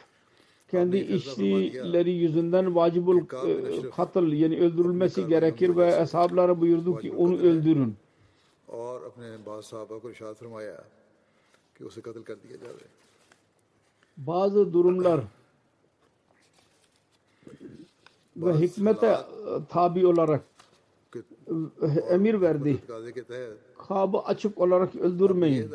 kendi 0.72 0.98
işçileri 0.98 2.12
yüzünden 2.12 2.76
vacibul 2.76 3.18
e, 3.20 3.90
katıl 3.96 4.28
yani 4.28 4.60
öldürülmesi 4.60 5.28
gerekir 5.28 5.76
ve 5.76 5.96
ashablara 5.96 6.62
buyurdu 6.62 6.98
ki 6.98 7.12
onu 7.12 7.38
öldürün. 7.38 7.98
اور 8.82 9.02
اپنے 9.02 9.28
بعض 9.44 9.62
صحابہ 9.64 9.98
کو 10.00 10.08
ارشاد 10.08 10.34
فرمایا 10.40 10.76
کہ 11.74 11.84
اسے 11.84 12.02
قتل 12.02 12.24
کر 12.28 12.36
دیا 12.44 12.56
جائے 12.62 12.88
bazı 14.18 14.74
durumlar 14.74 15.20
ve 18.38 18.54
hikmete 18.54 19.18
tabi 19.70 20.08
olarak 20.08 20.42
emir 22.10 22.42
verdi. 22.42 22.78
Kabı 23.88 24.18
açık 24.20 24.58
olarak 24.58 24.96
öldürmeyin. 24.96 25.70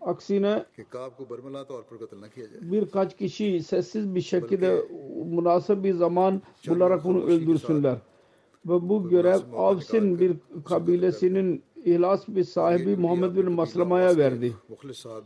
Aksine 0.00 0.64
birkaç 2.60 3.16
kişi 3.16 3.62
sessiz 3.62 4.14
bir 4.14 4.20
şekilde 4.20 4.84
münasip 5.24 5.84
bir 5.84 5.94
zaman 5.94 6.42
bularak 6.68 7.06
onu 7.06 7.24
öldürsünler. 7.24 7.96
Ve 8.66 8.88
bu 8.88 9.08
görev 9.08 9.38
Avsin 9.56 10.18
bir 10.18 10.36
kabilesinin 10.64 11.62
ihlas 11.84 12.28
bir 12.28 12.44
sahibi 12.44 12.96
Muhammed 12.96 13.36
bin 13.36 13.52
Maslama'ya 13.52 14.16
verdi. 14.16 14.54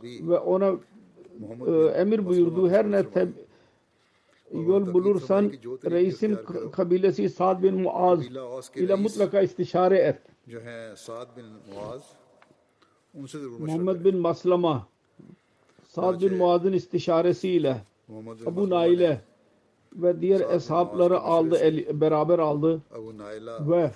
Ve 0.03 0.37
ona 0.37 0.75
e, 1.67 1.71
emir 1.85 2.25
buyurdu. 2.25 2.69
Her 2.69 2.91
ne 2.91 3.03
yol 4.53 4.93
bulursan 4.93 5.51
reisin 5.91 6.37
kabilesi 6.71 7.29
Sa'd 7.29 7.63
bin 7.63 7.81
Muaz 7.81 8.19
ile 8.75 8.95
mutlaka 8.95 9.41
istişare 9.41 9.97
et. 9.97 10.17
Muhammed 13.59 14.05
bin 14.05 14.17
Maslama. 14.17 14.87
Sa'd 15.87 16.21
bin 16.21 16.37
Muaz'ın 16.37 16.73
istişaresiyle 16.73 17.81
Abu 18.45 18.69
Nail'e 18.69 19.21
ve 19.95 20.21
diğer 20.21 20.39
eshapları 20.55 21.19
aldı, 21.19 21.55
el, 21.57 22.01
beraber 22.01 22.39
aldı 22.39 22.81
ve 23.69 23.91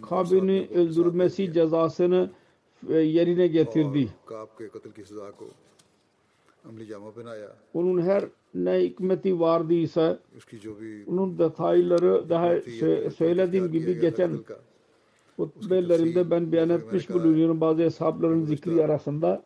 Kabin'i 0.00 0.68
öldürmesi 0.74 1.52
cezasını 1.52 2.30
e, 2.88 2.94
yerine 2.94 3.46
getirdi. 3.46 4.08
Onun 7.74 8.02
her 8.02 8.24
ne 8.54 8.80
hikmeti 8.80 9.40
vardıysa 9.40 10.18
onun 11.06 11.38
detayları 11.38 12.28
daha 12.28 12.60
söylediğim 13.10 13.72
gibi 13.72 14.00
geçen 14.00 14.30
hutbelerimde 15.36 16.30
ben 16.30 16.52
beyan 16.52 16.70
etmiş 16.70 17.10
bulunuyorum 17.10 17.60
bazı 17.60 17.82
hesapların 17.82 18.44
zikri 18.44 18.84
arasında. 18.84 19.42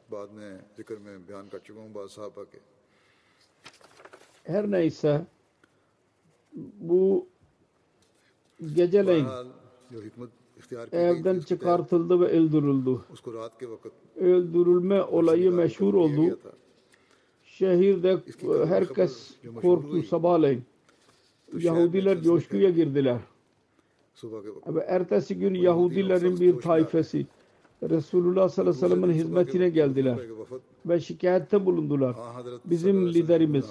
Her 4.44 4.70
neyse 4.70 5.26
bu 6.80 7.26
geceleyin 8.74 9.26
evden 10.92 11.40
çıkartıldı 11.40 12.20
ve 12.20 12.24
öldürüldü. 12.26 13.00
Öldürülme 14.16 15.02
olayı 15.02 15.52
meşhur 15.52 15.94
oldu 15.94 16.38
şehirde 17.58 18.10
e, 18.62 18.66
herkes 18.66 19.34
korktu 19.62 20.02
sabahleyin. 20.02 20.62
Yahudiler 21.58 22.22
coşkuya 22.22 22.70
girdiler. 22.70 23.18
Ve 24.66 24.80
ertesi 24.80 25.38
gün 25.38 25.54
Yahudilerin 25.54 26.40
bir 26.40 26.60
tayfesi 26.60 27.26
Resulullah 27.82 28.48
sallallahu 28.48 28.70
aleyhi 28.76 28.92
ve 28.92 28.96
sellem'in 28.96 29.14
hizmetine 29.14 29.68
geldiler 29.68 30.18
ve 30.86 31.00
şikayette 31.00 31.66
bulundular. 31.66 32.16
Bizim 32.64 33.08
liderimiz 33.08 33.66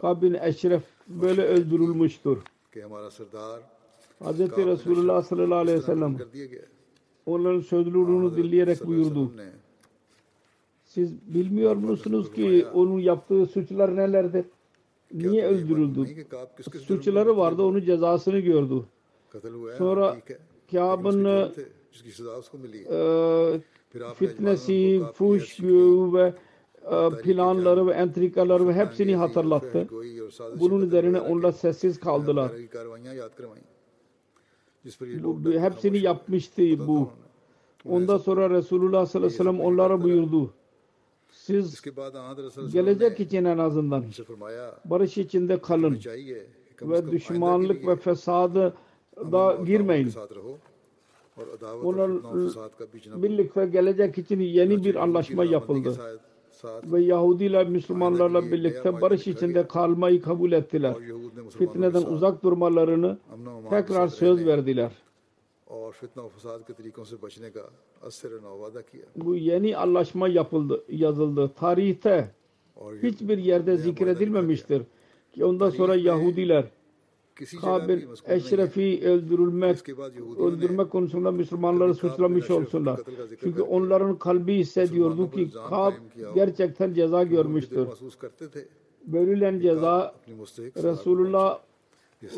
Kabin 0.00 0.34
Eşref 0.34 0.82
böyle 1.08 1.42
öldürülmüştür. 1.42 2.38
Hz. 4.20 4.40
Resulullah 4.40 5.22
sallallahu 5.22 5.58
aleyhi 5.58 5.78
ve 5.78 5.82
sellem 5.82 6.16
onların 7.26 7.60
sözlerini 7.60 8.36
dinleyerek 8.36 8.86
buyurdu. 8.86 9.32
Siz 10.98 11.34
bilmiyor 11.34 11.76
musunuz 11.76 12.32
ki 12.32 12.66
onun 12.74 12.98
yaptığı 12.98 13.46
suçlar 13.46 13.96
nelerdir? 13.96 14.44
Niye 15.12 15.46
öldürüldü? 15.46 16.26
Suçları 16.86 17.36
vardı, 17.36 17.62
onun 17.62 17.80
cezasını 17.80 18.38
gördü. 18.38 18.84
Sonra 19.78 20.16
Kâb'ın 20.70 21.24
e, 21.24 21.48
e, 22.90 24.14
fitnesi, 24.14 25.02
fuş 25.14 25.60
ve 26.12 26.34
e, 26.84 27.22
planları 27.22 27.86
ve 27.86 27.92
entrikaları 27.92 28.68
ve 28.68 28.72
hepsini 28.72 29.16
hatırlattı. 29.16 29.88
Bunun 30.60 30.86
üzerine 30.86 31.20
onlar 31.20 31.52
sessiz 31.52 32.00
kaldılar. 32.00 32.52
Bu, 35.22 35.52
hepsini 35.52 35.98
yapmıştı 35.98 36.62
bu. 36.88 37.08
Ondan 37.84 38.18
sonra 38.18 38.50
Resulullah 38.50 39.06
sallallahu 39.06 39.26
aleyhi 39.26 39.40
ve 39.40 39.44
sellem 39.44 39.60
onlara 39.60 40.02
buyurdu 40.02 40.57
siz 41.48 41.82
gelecek 42.72 43.20
için 43.20 43.44
en 43.44 43.58
azından 43.58 44.04
barış 44.84 45.18
içinde 45.18 45.60
kalın 45.60 45.98
ve 46.82 47.10
düşmanlık 47.10 47.86
ve 47.86 47.96
fesadı 47.96 48.74
da 49.16 49.58
girmeyin. 49.66 50.12
E, 51.38 53.22
birlikte 53.22 53.66
gelecek 53.66 54.18
için 54.18 54.40
yeni 54.40 54.84
bir 54.84 54.94
anlaşma 54.94 55.44
yapıldı. 55.44 55.96
Ve 56.84 57.02
Yahudiler 57.02 57.68
Müslümanlarla 57.68 58.42
birlikte 58.52 59.00
barış 59.00 59.26
içinde 59.26 59.68
kalmayı 59.68 60.22
kabul 60.22 60.52
ettiler. 60.52 60.94
Fitneden 61.58 62.02
uzak 62.02 62.42
durmalarını 62.42 63.18
tekrar 63.70 64.08
söz 64.08 64.46
verdiler. 64.46 64.92
Bu 69.16 69.36
yeni 69.36 69.76
anlaşma 69.76 70.28
yapıldı, 70.28 70.84
yazıldı. 70.88 71.50
Tarihte 71.56 72.30
hiçbir 73.02 73.38
yerde 73.38 73.76
zikredilmemiştir. 73.76 74.82
Ki 75.32 75.44
ondan 75.44 75.70
sonra 75.70 75.94
Yahudiler 75.94 76.64
Kabil 77.60 78.02
Eşref'i 78.24 79.00
öldürülmek, 79.04 79.88
öldürme 80.38 80.88
konusunda 80.88 81.30
Müslümanları 81.30 81.94
suçlamış 81.94 82.50
olsunlar. 82.50 83.00
Çünkü 83.40 83.62
onların 83.62 84.18
kalbi 84.18 84.54
hissediyordu 84.54 85.30
ki 85.30 85.50
Kab 85.68 85.92
gerçekten 86.34 86.94
ceza 86.94 87.22
görmüştür. 87.22 87.88
Bölülen 89.04 89.60
ceza 89.60 90.14
Resulullah 90.82 91.58
e, 92.22 92.30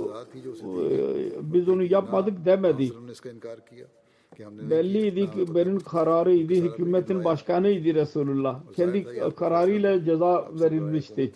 biz 1.52 1.68
onu 1.68 1.82
yapmadık 1.84 2.44
demedi. 2.44 2.90
demedik. 2.90 4.70
Belliydi 4.70 5.30
ki 5.30 5.54
benim 5.54 5.80
kararıydı, 5.80 6.54
hükümetin 6.54 7.24
başkanıydı 7.24 7.94
Resulullah. 7.94 8.60
Kendi 8.76 9.06
kararıyla 9.36 10.04
ceza 10.04 10.48
verilmişti. 10.60 11.32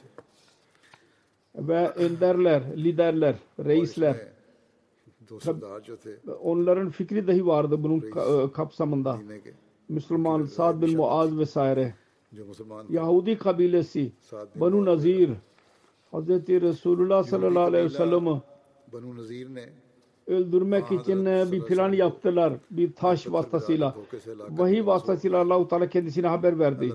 Ve 1.55 1.89
önderler, 1.89 2.63
liderler, 2.77 3.37
reisler, 3.65 4.17
onların 6.43 6.91
fikri 6.91 7.27
dahi 7.27 7.47
vardı 7.47 7.83
bunun 7.83 8.03
e, 8.03 8.53
kapsamında. 8.53 9.19
Müslüman 9.89 10.45
Sa'd 10.45 10.83
bin 10.83 10.97
Muaz 10.97 11.39
vesaire. 11.39 11.95
Yahudi 12.91 13.39
kabilesi, 13.39 14.13
Banu 14.55 14.85
Nazir, 14.85 15.31
Hazreti 16.15 16.61
Resulullah 16.61 17.25
sallallahu 17.25 17.63
aleyhi 17.63 17.85
ve 17.85 17.89
sellem'i 17.89 18.43
öldürmek 20.27 20.93
için 20.93 21.27
bir 21.27 21.63
plan 21.65 21.93
yaptılar. 21.93 22.53
Bir 22.71 22.93
taş 22.93 23.33
vasıtasıyla. 23.33 23.95
Vahiy 24.51 24.87
vasıtasıyla 24.87 25.41
Allah-u 25.41 25.69
Teala 25.69 25.89
kendisine 25.89 26.27
haber 26.27 26.59
verdi. 26.59 26.93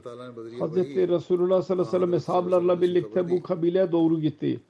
Hazreti 0.59 1.07
Resulullah 1.07 1.61
sallallahu 1.61 1.87
aleyhi 1.87 2.03
ve 2.03 2.05
sellem 2.05 2.13
eshablarla 2.13 2.81
birlikte 2.81 3.29
bu 3.29 3.43
kabile 3.43 3.91
doğru 3.91 4.19
gitti. 4.19 4.61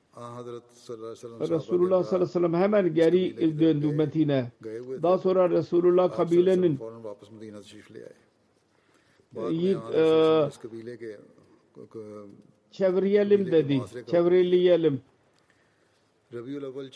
Resulullah 1.40 2.04
sallallahu 2.04 2.16
aleyhi 2.16 2.22
ve 2.22 2.34
sellem 2.34 2.54
hemen 2.54 2.94
geri 2.94 3.60
döndü 3.60 3.92
Medine. 3.92 4.52
Daha 5.04 5.18
sonra 5.18 5.50
Resulullah 5.50 6.18
kabilenin 6.18 6.80
Yiğit 9.52 9.78
çevirelim 12.72 13.52
dedi. 13.52 13.82
Çevreleyelim. 14.12 15.02
Rabiul 16.34 16.64
Evvel 16.64 16.92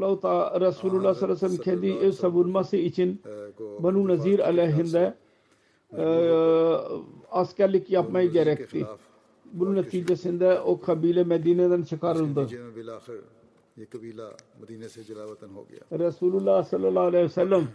4 0.00 0.22
ta 0.22 0.60
Resulullah 0.60 1.14
sallallahu 1.14 1.44
aleyhi 1.44 1.52
ve 1.52 1.58
sellem 1.58 1.92
kendi 1.96 2.12
savunması 2.12 2.76
için 2.76 3.22
Banu 3.78 4.08
Nazir 4.08 4.38
aleyhinde 4.38 5.14
e, 5.98 6.04
askerlik 7.30 7.90
yapmayı 7.90 8.30
gerekti. 8.30 8.86
Bunun 9.52 9.74
neticesinde 9.74 10.60
o 10.60 10.80
kabile 10.80 11.24
Medine'den 11.24 11.82
çıkarıldı. 11.82 12.48
Resulullah 15.92 16.64
sallallahu 16.64 17.04
aleyhi 17.04 17.24
ve 17.24 17.28
sellem 17.28 17.68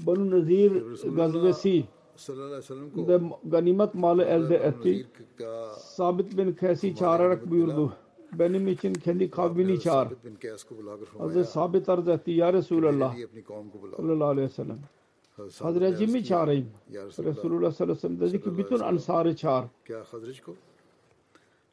Banu 0.00 0.30
Nazir 0.30 0.72
gazvesi 1.16 1.84
ve 3.08 3.20
ganimet 3.44 3.94
malı 3.94 4.22
elde 4.24 4.56
etti. 4.56 5.06
Sabit 5.78 6.38
bin 6.38 6.52
Kesi 6.52 6.96
çağırarak 6.96 7.50
buyurdu. 7.50 7.92
Benim 8.38 8.68
için 8.68 8.92
kendi 8.94 9.30
kavmini 9.30 9.80
çağır. 9.80 10.08
Hazreti 11.18 11.50
Sabit 11.50 11.88
arz 11.88 12.08
etti. 12.08 12.30
Ya 12.30 12.52
Resulallah 12.52 13.16
sallallahu 13.96 14.28
aleyhi 14.28 14.48
ve 14.48 14.52
sellem. 14.52 14.78
Hazreti 15.58 15.98
Cim'i 15.98 16.24
çağırayım. 16.24 16.66
Resulullah 17.24 17.72
sallallahu 17.72 17.82
aleyhi 17.82 17.90
ve 17.90 18.00
sellem 18.00 18.20
dedi 18.20 18.42
ki 18.42 18.58
bütün 18.58 18.78
ansarı 18.78 19.36
çağır. 19.36 19.64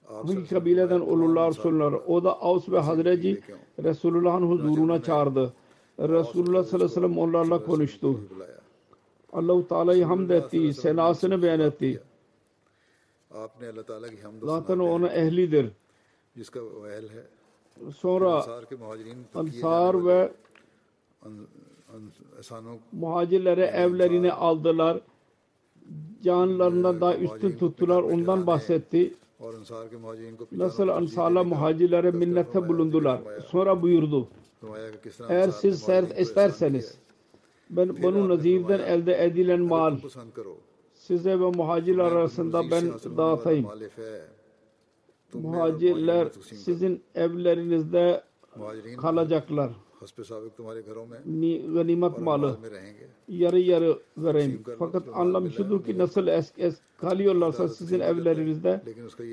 Hangi 0.06 0.48
kabileden 0.48 1.00
olurlar 1.00 1.52
sonlar. 1.52 1.94
O 2.08 2.24
da 2.24 2.42
Avs 2.42 2.70
ve 2.70 2.80
Hazreci 2.80 3.42
Resulullah'ın 3.84 4.50
huzuruna 4.50 5.04
çağırdı. 5.04 5.54
Resulullah 6.00 6.64
sallallahu 6.64 6.76
aleyhi 6.76 6.84
ve 6.84 6.90
sellem 6.90 7.18
onlarla 7.18 7.66
konuştu. 7.66 8.20
Allahu 9.34 9.68
Teala'yı 9.68 10.06
hamd 10.06 10.30
etti, 10.30 10.74
senasını 10.74 11.42
beyan 11.42 11.60
etti. 11.60 12.02
Zaten 14.44 14.80
ona 14.80 15.08
ehlidir. 15.08 15.72
Sonra 17.96 18.46
Ansar 19.36 20.06
ve 20.06 20.32
muhacirlere 22.92 23.66
evlerini 23.66 24.34
aldılar. 24.34 25.02
Canlarından 26.24 27.02
daha 27.02 27.16
üstün 27.16 27.58
tuttular. 27.58 28.04
Ondan 28.04 28.48
bahsetti. 28.48 29.14
Nasıl 30.52 30.88
ansarla 30.88 31.44
muhacirlere 31.44 32.12
minnette 32.12 32.68
bulundular. 32.70 33.22
Sonra 33.48 33.82
buyurdu. 33.82 34.28
Eğer 35.30 35.50
siz 35.50 35.90
isterseniz 36.18 36.98
ben 37.70 38.04
Banu 38.04 38.30
Nazir'den 38.30 38.80
elde 38.80 39.26
edilen 39.26 39.62
mal. 39.62 39.98
size 40.94 41.40
ve 41.40 41.50
muhacirler 41.50 42.04
arasında 42.12 42.62
ben 42.72 42.92
dağıtayım. 43.18 43.68
Muhacirler 45.34 46.28
sizin 46.42 47.04
evlerinizde 47.16 48.24
kalacaklar. 48.98 49.72
Ganimet 51.74 52.20
malı. 52.20 52.58
yarı 53.28 53.60
yarı 53.60 54.00
vereyim. 54.18 54.64
Fakat 54.80 55.04
anlam 55.14 55.50
şudur 55.50 55.84
ki 55.84 55.98
nasıl 55.98 56.28
es, 56.28 56.54
es 56.58 56.80
kalıyorlarsa 56.98 57.68
sizin 57.68 58.00
evlerinizde 58.00 58.82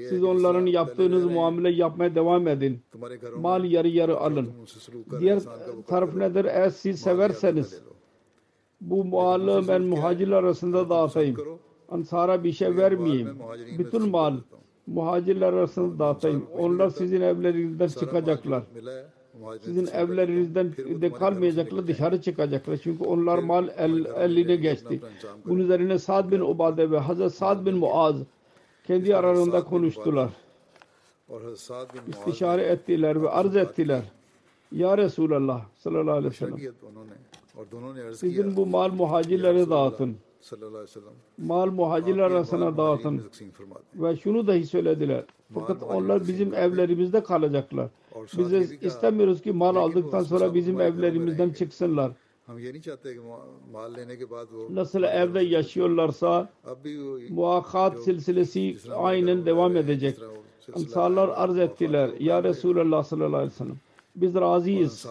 siz 0.08 0.24
onların 0.24 0.66
yaptığınız 0.66 1.24
muamele 1.24 1.70
yapmaya 1.70 2.14
devam 2.14 2.48
edin. 2.48 2.82
Mal 3.38 3.64
yarı 3.64 3.88
yarı 3.88 4.16
alın. 4.18 4.52
Diğer 5.20 5.40
taraf 5.86 6.14
nedir? 6.14 6.44
Eğer 6.44 6.70
siz 6.70 7.00
severseniz 7.00 7.82
bu 8.80 9.04
malı 9.04 9.68
ben 9.68 9.82
muhacirler 9.82 10.36
arasında 10.36 10.90
dağıtayım. 10.90 11.36
Ansara 11.88 12.44
bir 12.44 12.52
şey 12.52 12.76
vermeyeyim. 12.76 13.38
Bütün 13.78 14.08
mal 14.08 14.36
muhacirler 14.86 15.52
arasında 15.52 15.98
dağıtayım. 15.98 16.46
Onlar 16.58 16.90
sizin 16.90 17.20
evlerinizden 17.20 17.88
çıkacaklar. 17.88 18.62
Sizin 19.60 19.86
evlerinizden 19.86 20.72
de 20.76 21.12
kalmayacaklar, 21.12 21.86
dışarı 21.86 22.22
çıkacaklar. 22.22 22.76
Çünkü 22.76 23.04
onlar 23.04 23.38
mal 23.38 23.68
el, 23.76 24.04
eline 24.04 24.56
geçti. 24.56 25.00
Bunun 25.44 25.58
üzerine 25.58 25.98
Sa'd 25.98 26.30
bin 26.30 26.40
Ubade 26.40 26.90
ve 26.90 26.98
Hazret 26.98 27.34
Sa'd 27.34 27.66
bin 27.66 27.76
Muaz 27.76 28.16
kendi 28.86 29.16
aralarında 29.16 29.64
konuştular. 29.64 30.30
İstişare 32.08 32.62
ettiler 32.62 33.22
ve 33.22 33.30
arz 33.30 33.56
ettiler. 33.56 34.02
Ya 34.72 34.98
Resulallah 34.98 35.64
sallallahu 35.74 36.16
aleyhi 36.16 36.32
ve 36.32 36.36
sellem 36.36 36.58
Bizim 38.22 38.56
bu 38.56 38.66
mal 38.66 38.92
muhacirlere 38.92 39.70
dağıtın. 39.70 40.16
Mal 41.38 41.66
muhacirler 41.70 42.22
arasına 42.22 42.76
dağıtın. 42.76 43.22
Ve 43.94 44.16
şunu 44.16 44.46
dahi 44.46 44.66
söylediler. 44.66 45.24
Fakat 45.54 45.82
onlar 45.82 46.28
bizim 46.28 46.54
evlerimizde 46.54 47.22
kalacaklar. 47.22 47.88
Biz 48.38 48.52
istemiyoruz 48.82 49.42
ki 49.42 49.52
mal 49.52 49.76
aldıktan 49.76 50.22
sonra 50.22 50.54
bizim 50.54 50.80
evlerimizden 50.80 51.50
çıksınlar. 51.50 52.12
Nasıl 54.70 55.02
evde 55.02 55.40
yaşıyorlarsa 55.40 56.48
muakat 57.30 57.98
silsilesi 58.02 58.76
aynen 58.96 59.46
devam 59.46 59.76
edecek. 59.76 60.18
Ansarlar 60.74 61.28
arz 61.28 61.58
ettiler. 61.58 62.10
Ya 62.20 62.44
Resulallah 62.44 63.04
sallallahu 63.04 63.36
aleyhi 63.36 63.52
ve 63.52 63.56
sellem 63.56 63.76
biz 64.16 64.34
razıyız. 64.34 65.06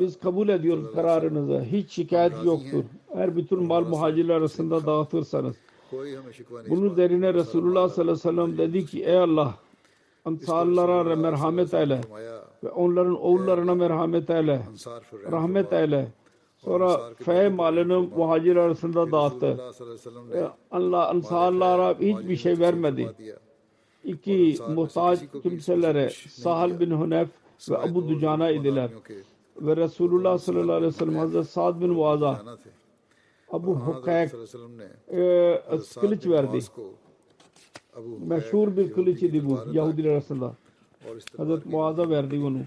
Biz 0.00 0.18
kabul 0.18 0.48
ediyoruz 0.48 0.92
kararınızı. 0.94 1.60
Hiç 1.60 1.92
şikayet 1.92 2.44
yoktur. 2.44 2.84
Eğer 3.14 3.36
bütün 3.36 3.62
mal 3.62 3.84
muhacirler 3.84 4.34
arasında 4.34 4.86
dağıtırsanız. 4.86 5.56
Bunun 6.70 6.90
üzerine 6.90 7.34
Resulullah 7.34 7.88
sallallahu 7.88 8.28
aleyhi 8.28 8.48
ve 8.48 8.56
sellem 8.56 8.58
dedi 8.58 8.86
ki 8.86 9.04
ey 9.04 9.18
Allah 9.18 9.54
ansarlara 10.24 11.16
merhamet 11.16 11.74
eyle 11.74 12.00
ve 12.64 12.70
onların 12.70 13.20
oğullarına 13.20 13.74
merhamet 13.74 14.30
eyle. 14.30 14.62
Rahmet 15.32 15.72
eyle. 15.72 16.08
Sonra 16.56 17.14
fe 17.14 17.48
malını 17.48 18.00
muhacir 18.00 18.56
arasında 18.56 19.12
dağıttı. 19.12 19.60
Allah 20.70 21.08
ansarlara 21.08 21.94
hiçbir 22.00 22.36
şey 22.36 22.58
vermedi. 22.58 23.08
İki 24.04 24.58
muhtaç 24.74 25.20
kimselere 25.42 26.10
Sahal 26.28 26.80
bin 26.80 26.90
Hunef 26.90 27.28
Abu 27.90 28.08
Ducana 28.08 28.50
idiler. 28.50 28.90
Ve 29.60 29.76
Resulullah 29.76 30.38
sallallahu 30.38 30.72
aleyhi 30.72 30.92
ve 30.92 30.96
sellem 30.96 31.14
Hazreti 31.16 31.48
Sa'd 31.48 31.80
bin 31.80 31.90
Muaz'a 31.90 32.42
Abu 33.52 33.74
Hukayak 33.76 34.34
e, 35.10 35.62
kılıç 36.00 36.26
verdi. 36.26 36.58
Meşhur 38.26 38.76
bir 38.76 38.92
kılıç 38.92 39.22
idi 39.22 39.44
bu 39.48 39.58
Yahudiler 39.72 40.10
arasında. 40.10 40.54
Hazreti 41.36 41.68
Muaz'a 41.68 42.10
verdi 42.10 42.42
bunu. 42.42 42.58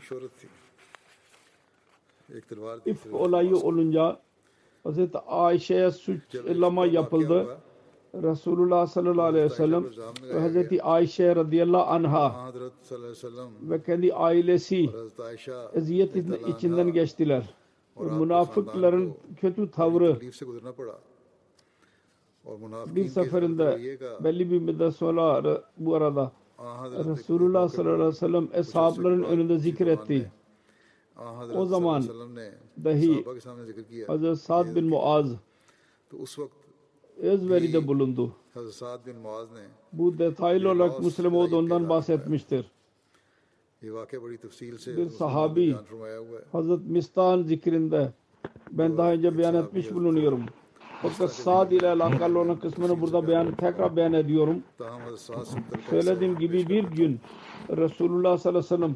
İp 2.85 2.97
olayı 3.13 3.55
olunca 3.55 4.19
Hazreti 4.83 5.17
Ayşe'ye 5.17 5.91
suçlama 5.91 6.85
yapıldı. 6.85 7.57
Resulullah 8.13 8.87
sallallahu 8.87 9.25
aleyhi 9.25 9.45
ve 9.45 9.49
sellem 9.49 9.85
ve 10.23 10.39
Hazreti 10.39 10.83
Ayşe 10.83 11.35
radıyallahu 11.35 11.83
anha 11.83 12.53
ve 13.61 13.83
kendi 13.83 14.13
ailesi 14.13 14.89
eziyet 15.73 16.15
içinden 16.47 16.93
geçtiler. 16.93 17.53
Münafıkların 17.95 19.13
kötü 19.41 19.71
tavrı 19.71 20.17
bir 22.95 23.07
seferinde 23.07 23.97
belli 24.23 24.51
bir 24.51 24.59
müddet 24.59 24.95
sonra 24.95 25.61
bu 25.77 25.95
arada 25.95 26.31
Resulullah 27.05 27.69
sallallahu 27.69 27.95
aleyhi 27.95 28.09
ve 28.09 28.15
sellem 28.15 28.47
eshabların 28.53 29.23
önünde 29.23 29.57
zikretti. 29.59 30.31
O 31.55 31.65
zaman 31.65 32.03
dahi 32.83 33.25
Hazreti 34.07 34.35
Sa'd 34.41 34.75
bin 34.75 34.85
Muaz 34.85 35.35
özveride 37.17 37.87
bulundu. 37.87 38.35
Bu 39.93 40.17
detaylı 40.17 40.71
olarak 40.71 40.99
Müslim 41.03 41.35
Oğuz 41.35 41.53
ondan 41.53 41.89
bahsetmiştir. 41.89 42.71
Bir 44.97 45.09
sahabi 45.09 45.75
Hazret 46.51 46.85
Mistan 46.85 47.43
zikrinde 47.43 48.13
ben 48.71 48.97
daha 48.97 49.11
önce 49.11 49.37
beyan 49.37 49.55
etmiş 49.55 49.93
bulunuyorum. 49.93 50.45
Fakat 51.01 51.33
Sa'd 51.33 51.71
ile 51.71 51.89
alakalı 51.89 52.39
olan 52.39 52.59
kısmını 52.59 53.01
burada 53.01 53.27
beyan, 53.27 53.55
tekrar 53.55 53.95
beyan 53.95 54.13
ediyorum. 54.13 54.63
Söylediğim 55.89 56.37
gibi 56.39 56.69
bir 56.69 56.83
gün 56.83 57.19
Resulullah 57.69 58.37
sallallahu 58.37 58.75
aleyhi 58.75 58.93
ve 58.93 58.95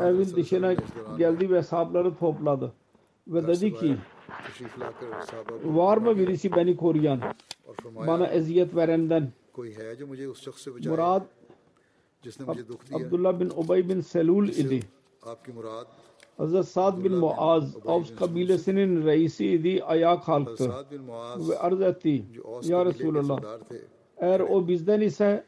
evin 0.00 0.36
dışına 0.36 0.74
geldi 1.18 1.50
ve 1.50 1.62
sahabları 1.62 2.14
topladı. 2.14 2.72
Ve 3.28 3.46
dedi 3.46 3.74
ki 3.74 3.96
Var 5.76 5.96
mı 5.96 6.18
birisi 6.18 6.52
beni 6.52 6.76
koruyan? 6.76 7.20
Bana 8.06 8.26
eziyet 8.26 8.76
verenden. 8.76 9.32
Murad 10.90 11.22
Abdullah 13.06 13.40
bin 13.40 13.50
Ubay 13.56 13.88
bin 13.88 14.00
Selul 14.00 14.48
idi. 14.48 14.80
Hazret 16.36 16.68
Sa'd 16.68 17.04
bin 17.04 17.12
Muaz 17.14 17.76
Avs 17.86 18.08
kabilesinin 18.18 19.06
reisi 19.06 19.46
idi 19.46 19.84
ayağa 19.84 20.20
kalktı 20.20 20.64
ve 21.48 21.58
arz 21.58 21.80
etti 21.80 22.24
Ya 22.70 22.84
Resulallah 22.84 23.40
eğer 24.18 24.40
o 24.40 24.68
bizden 24.68 25.00
ise 25.00 25.44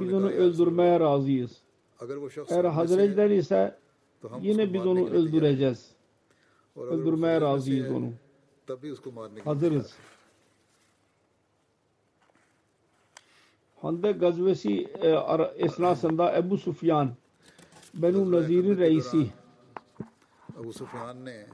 biz 0.00 0.12
onu 0.12 0.26
öldürmeye 0.30 1.00
razıyız. 1.00 1.62
Eğer 2.50 2.64
Hazret'den 2.64 3.30
ise 3.30 3.78
yine 4.40 4.72
biz 4.72 4.86
onu 4.86 4.98
öldüreceğiz 5.28 5.90
öldürmeye 6.76 7.40
razıyız 7.40 7.90
onu. 7.90 8.12
Hazırız. 9.44 9.94
Handek 13.82 14.20
gazvesi 14.20 14.88
e, 15.02 15.08
esnasında 15.56 16.36
Ebu 16.36 16.58
Sufyan 16.58 17.10
Benu 17.94 18.32
Nazir'in 18.32 18.78
reisi 18.78 19.26
Abu 20.60 20.72
Sufyan 20.72 21.24
ne? 21.24 21.46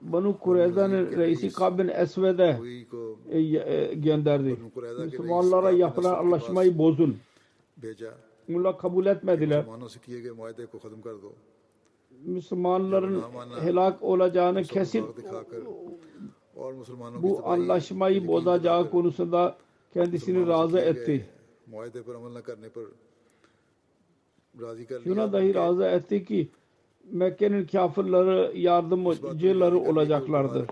Banu 0.00 0.38
Kureyza'nın 0.38 1.16
reisi 1.16 1.52
Kabin 1.52 1.88
Esved'e 1.88 2.58
gönderdi. 3.94 4.56
Müslümanlara 5.04 5.70
yapılan 5.70 6.14
anlaşmayı 6.18 6.78
bozun. 6.78 7.18
Bunlar 8.48 8.78
kabul 8.78 9.06
etmediler. 9.06 9.64
Müslümanların 12.24 13.22
helak 13.60 14.02
olacağını 14.02 14.62
kesip 14.62 15.04
bu 17.22 17.46
anlaşmayı 17.46 18.28
bozacağı 18.28 18.90
konusunda 18.90 19.56
kendisini 19.94 20.46
razı 20.46 20.78
etti. 20.78 21.26
Şuna 25.04 25.32
dahi 25.32 25.54
razı 25.54 25.84
etti 25.84 26.24
ki 26.24 26.48
Mekke'nin 27.10 27.66
kafirleri 27.66 28.60
yardımcıları 28.60 29.78
olacaklardır. 29.78 30.66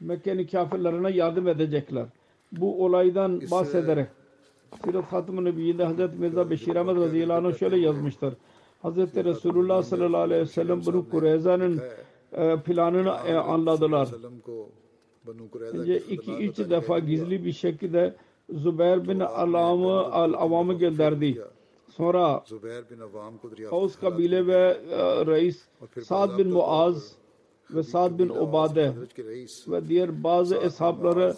Mekke'nin 0.00 0.46
kafirlerine 0.46 1.10
yardım 1.10 1.48
edecekler. 1.48 2.06
Bu 2.52 2.84
olaydan 2.84 3.40
bahsederek 3.50 4.08
Sirat 4.84 5.12
Hatim-i 5.12 5.44
Nebiyyinde 5.44 5.84
Hazreti 5.84 6.16
Mirza 6.16 6.50
Beşir 6.50 6.76
Ahmet 6.76 6.96
radıyallahu 6.96 7.46
anh 7.46 7.58
şöyle 7.58 7.76
yazmıştır. 7.78 8.34
Hazreti 8.82 9.24
Resulullah 9.24 9.82
sallallahu 9.82 10.20
aleyhi 10.20 10.42
ve 10.42 10.46
sellem 10.46 10.86
bunu 10.86 11.10
Kureyza'nın 11.10 11.80
e, 12.32 12.56
planını 12.56 13.08
e, 13.26 13.34
anladılar. 13.34 14.08
Önce 15.72 15.98
iki 15.98 16.32
üç 16.32 16.58
defa 16.58 16.98
gizli 16.98 17.44
bir 17.44 17.52
şekilde 17.52 18.14
Zübeyir 18.50 19.08
bin 19.08 19.20
Alam'ı 19.20 20.12
Al-Avam'ı 20.12 20.74
gönderdi. 20.74 21.42
Sonra 21.88 22.44
Havuz 23.70 23.96
kabile 23.96 24.46
ve 24.46 24.76
e, 24.90 25.26
reis 25.26 25.68
Sa'd 26.02 26.38
bin 26.38 26.52
Muaz 26.52 27.12
ve 27.70 27.82
Sa'd 27.82 28.18
bin 28.18 28.28
Ubade 28.28 28.92
ve 29.68 29.88
diğer 29.88 30.24
bazı 30.24 30.56
eshapları 30.56 31.34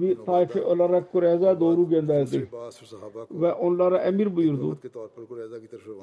bir 0.00 0.16
taife 0.16 0.62
olarak 0.62 1.12
Kureyza 1.12 1.60
doğru 1.60 1.88
gönderdi 1.88 2.48
ve 3.30 3.52
onlara 3.52 3.98
emir 3.98 4.36
buyurdu. 4.36 4.78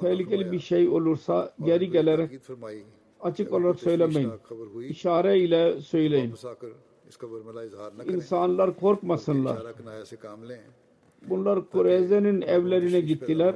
Tehlikeli 0.00 0.52
bir 0.52 0.58
şey 0.58 0.88
olursa 0.88 1.54
geri 1.64 1.90
gelerek 1.90 2.30
açık 3.20 3.52
olarak 3.52 3.80
söylemeyin. 3.80 4.32
İşare 4.88 5.38
ile 5.38 5.80
söyleyin. 5.80 6.34
İnsanlar 8.06 8.76
korkmasınlar. 8.76 9.58
Bunlar 11.28 11.70
Kureyza'nın 11.70 12.40
evlerine 12.40 13.00
gittiler. 13.00 13.54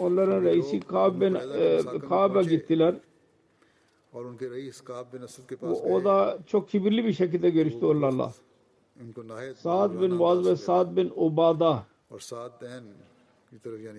Onların 0.00 0.42
reisi 0.44 0.80
Kaab'a 0.80 2.40
e, 2.40 2.44
gittiler. 2.44 2.94
O 5.90 6.04
da 6.04 6.38
çok 6.46 6.68
kibirli 6.68 7.04
bir 7.04 7.12
şekilde 7.12 7.50
görüştü 7.50 7.86
onlarla. 7.86 8.32
Sa'd 9.54 10.00
bin 10.00 10.14
Muaz 10.14 10.46
ve 10.46 10.56
Sa'd 10.56 10.96
bin 10.96 11.12
Ubada 11.16 11.86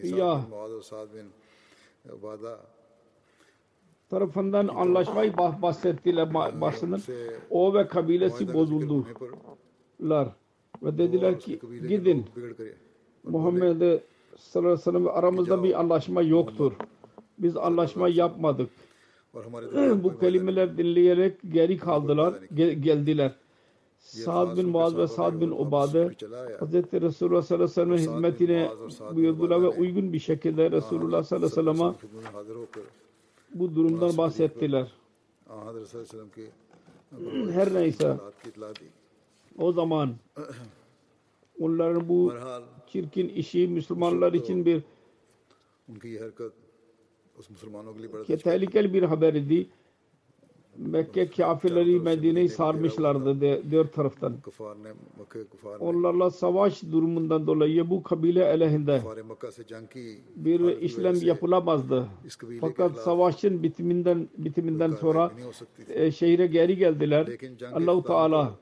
ya 0.04 0.42
tarafından 4.10 4.68
anlaşmayı 4.68 5.38
bahsettiler 5.38 6.34
bahsediler. 6.34 7.02
O 7.50 7.74
ve 7.74 7.88
kabilesi 7.88 8.54
bozuldular. 8.54 10.28
Ve 10.84 10.98
dediler 10.98 11.40
ki 11.40 11.60
gidin. 11.88 12.26
Muhammed 13.24 13.82
e 13.82 14.04
sallallahu 14.38 14.72
aleyhi 14.72 14.80
ve 14.80 14.84
sellem 14.84 15.08
aramızda 15.08 15.64
bir 15.64 15.80
anlaşma 15.80 16.22
yoktur. 16.22 16.72
Biz 17.38 17.58
anlaşma 17.58 18.10
yapmadık. 18.10 18.70
Bu 20.04 20.20
kelimeler 20.20 20.78
dinleyerek 20.78 21.38
geri 21.52 21.78
kaldılar, 21.78 22.34
geldiler. 22.56 23.32
Sa'd 24.00 24.58
bin 24.58 24.70
Muaz 24.70 24.98
ve 24.98 25.08
Sa'd 25.08 25.42
bin 25.42 25.52
Ubade 25.52 26.08
Hz. 26.60 26.74
Resulullah 27.02 27.42
sallallahu 27.42 27.64
aleyhi 27.64 27.64
ve 27.64 27.68
sellem'in 27.68 27.98
hizmetine 27.98 28.72
buyurdular 29.16 29.62
ve 29.62 29.68
uygun 29.68 30.14
bir 30.14 30.20
şekilde 30.20 30.72
Resulullah 30.72 31.24
sallallahu 31.24 31.60
aleyhi 31.60 31.70
ve 31.70 31.74
sellem'e 31.74 31.96
bu 33.54 33.76
durumdan 33.76 34.18
bahsettiler. 34.18 34.92
Her 37.52 37.74
neyse 37.74 38.18
o 39.58 39.72
zaman 39.72 40.16
onların 41.60 42.10
bu 42.10 42.34
çirkin 42.88 43.30
işi 43.30 43.68
Müslümanlar 43.68 44.34
için 44.34 44.66
bir 44.66 44.84
ki 48.26 48.38
tehlikeli 48.38 48.94
bir 48.94 49.04
haber 49.04 49.34
idi. 49.34 49.70
Mekke 50.78 51.30
kafirleri 51.30 52.00
Medine'yi 52.00 52.50
sarmışlardı 52.50 53.42
de, 53.42 53.62
dört 53.72 53.94
taraftan. 53.94 54.38
Onlarla 55.80 56.32
savaş 56.32 56.84
durumundan 56.84 57.48
dolayı 57.48 57.90
bu 57.90 58.04
kabile 58.04 58.46
elehinde 58.46 59.02
bir 60.36 60.78
işlem 60.82 61.16
yapılamazdı. 61.22 62.08
Fakat 62.62 62.98
savaşın 62.98 63.64
bitiminden 63.64 64.30
bitiminden 64.38 64.92
sonra 64.92 65.32
e, 65.90 66.12
şehre 66.12 66.48
geri 66.48 66.78
geldiler. 66.78 67.28
Allahu 67.74 68.04
Teala 68.04 68.54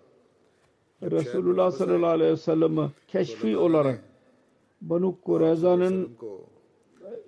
Resulullah 1.04 1.72
sallallahu 1.72 2.12
aleyhi 2.12 2.32
ve 2.32 2.38
sellem'i 2.38 2.90
keşfi 3.08 3.58
olarak 3.58 4.04
Banu 4.82 5.16
Kureyza'nın 5.22 6.10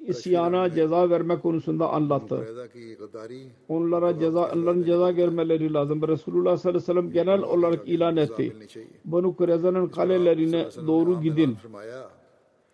isyana 0.05 0.71
ceza 0.75 1.09
verme 1.09 1.39
konusunda 1.39 1.89
anlattı. 1.89 2.47
Onlara 3.69 4.19
ceza, 4.19 4.51
onların 4.55 4.84
ceza 4.84 5.11
görmeleri 5.11 5.73
lazım. 5.73 6.07
Resulullah 6.07 6.57
sallallahu 6.57 6.91
aleyhi 6.91 6.97
ve 6.97 7.01
sellem 7.01 7.11
genel 7.11 7.41
olarak 7.41 7.88
ilan 7.88 8.17
etti. 8.17 8.55
Banu 9.05 9.36
Kureyza'nın 9.36 9.88
kalelerine 9.88 10.65
doğru 10.88 11.21
gidin. 11.21 11.57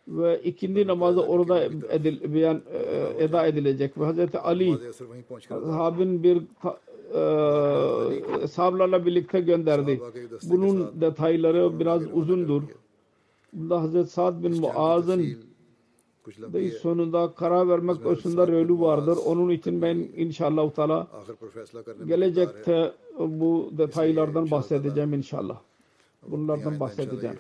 Ve 0.07 0.41
ikindi 0.43 0.87
namazı 0.87 1.21
orada 1.21 1.63
edil, 1.89 2.33
beyan, 2.33 2.61
e, 2.73 3.23
eda 3.23 3.47
edilecek. 3.47 3.97
Ve 3.97 4.05
Hazreti 4.05 4.39
Ali 4.39 4.77
sahabin 5.47 6.23
bir 6.23 6.37
e, 8.43 8.47
sahablarla 8.47 9.05
birlikte 9.05 9.39
gönderdi. 9.39 10.01
Bunun 10.43 11.01
detayları 11.01 11.79
biraz 11.79 12.03
uzundur. 12.13 12.63
Bunda 13.53 13.81
Hazreti 13.81 14.09
Sa'd 14.09 14.43
bin 14.43 14.61
Muaz'ın 14.61 15.25
ve 16.37 16.71
sonunda 16.71 17.33
karar 17.33 17.67
vermek 17.67 18.03
konusunda 18.03 18.47
rolü 18.47 18.79
vardır. 18.79 19.17
Onun 19.25 19.49
için 19.49 19.81
ben 19.81 19.95
inşallah 19.95 20.71
Teala 20.71 21.07
gelecekte 22.07 22.91
bu 23.19 23.71
detaylardan 23.77 24.51
bahsedeceğim 24.51 25.13
inşallah. 25.13 25.59
Bunlardan 26.27 26.79
bahsedeceğim. 26.79 27.37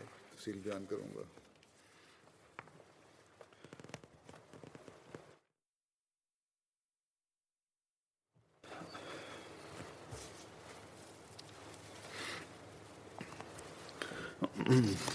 Mm-hmm. 14.69 15.14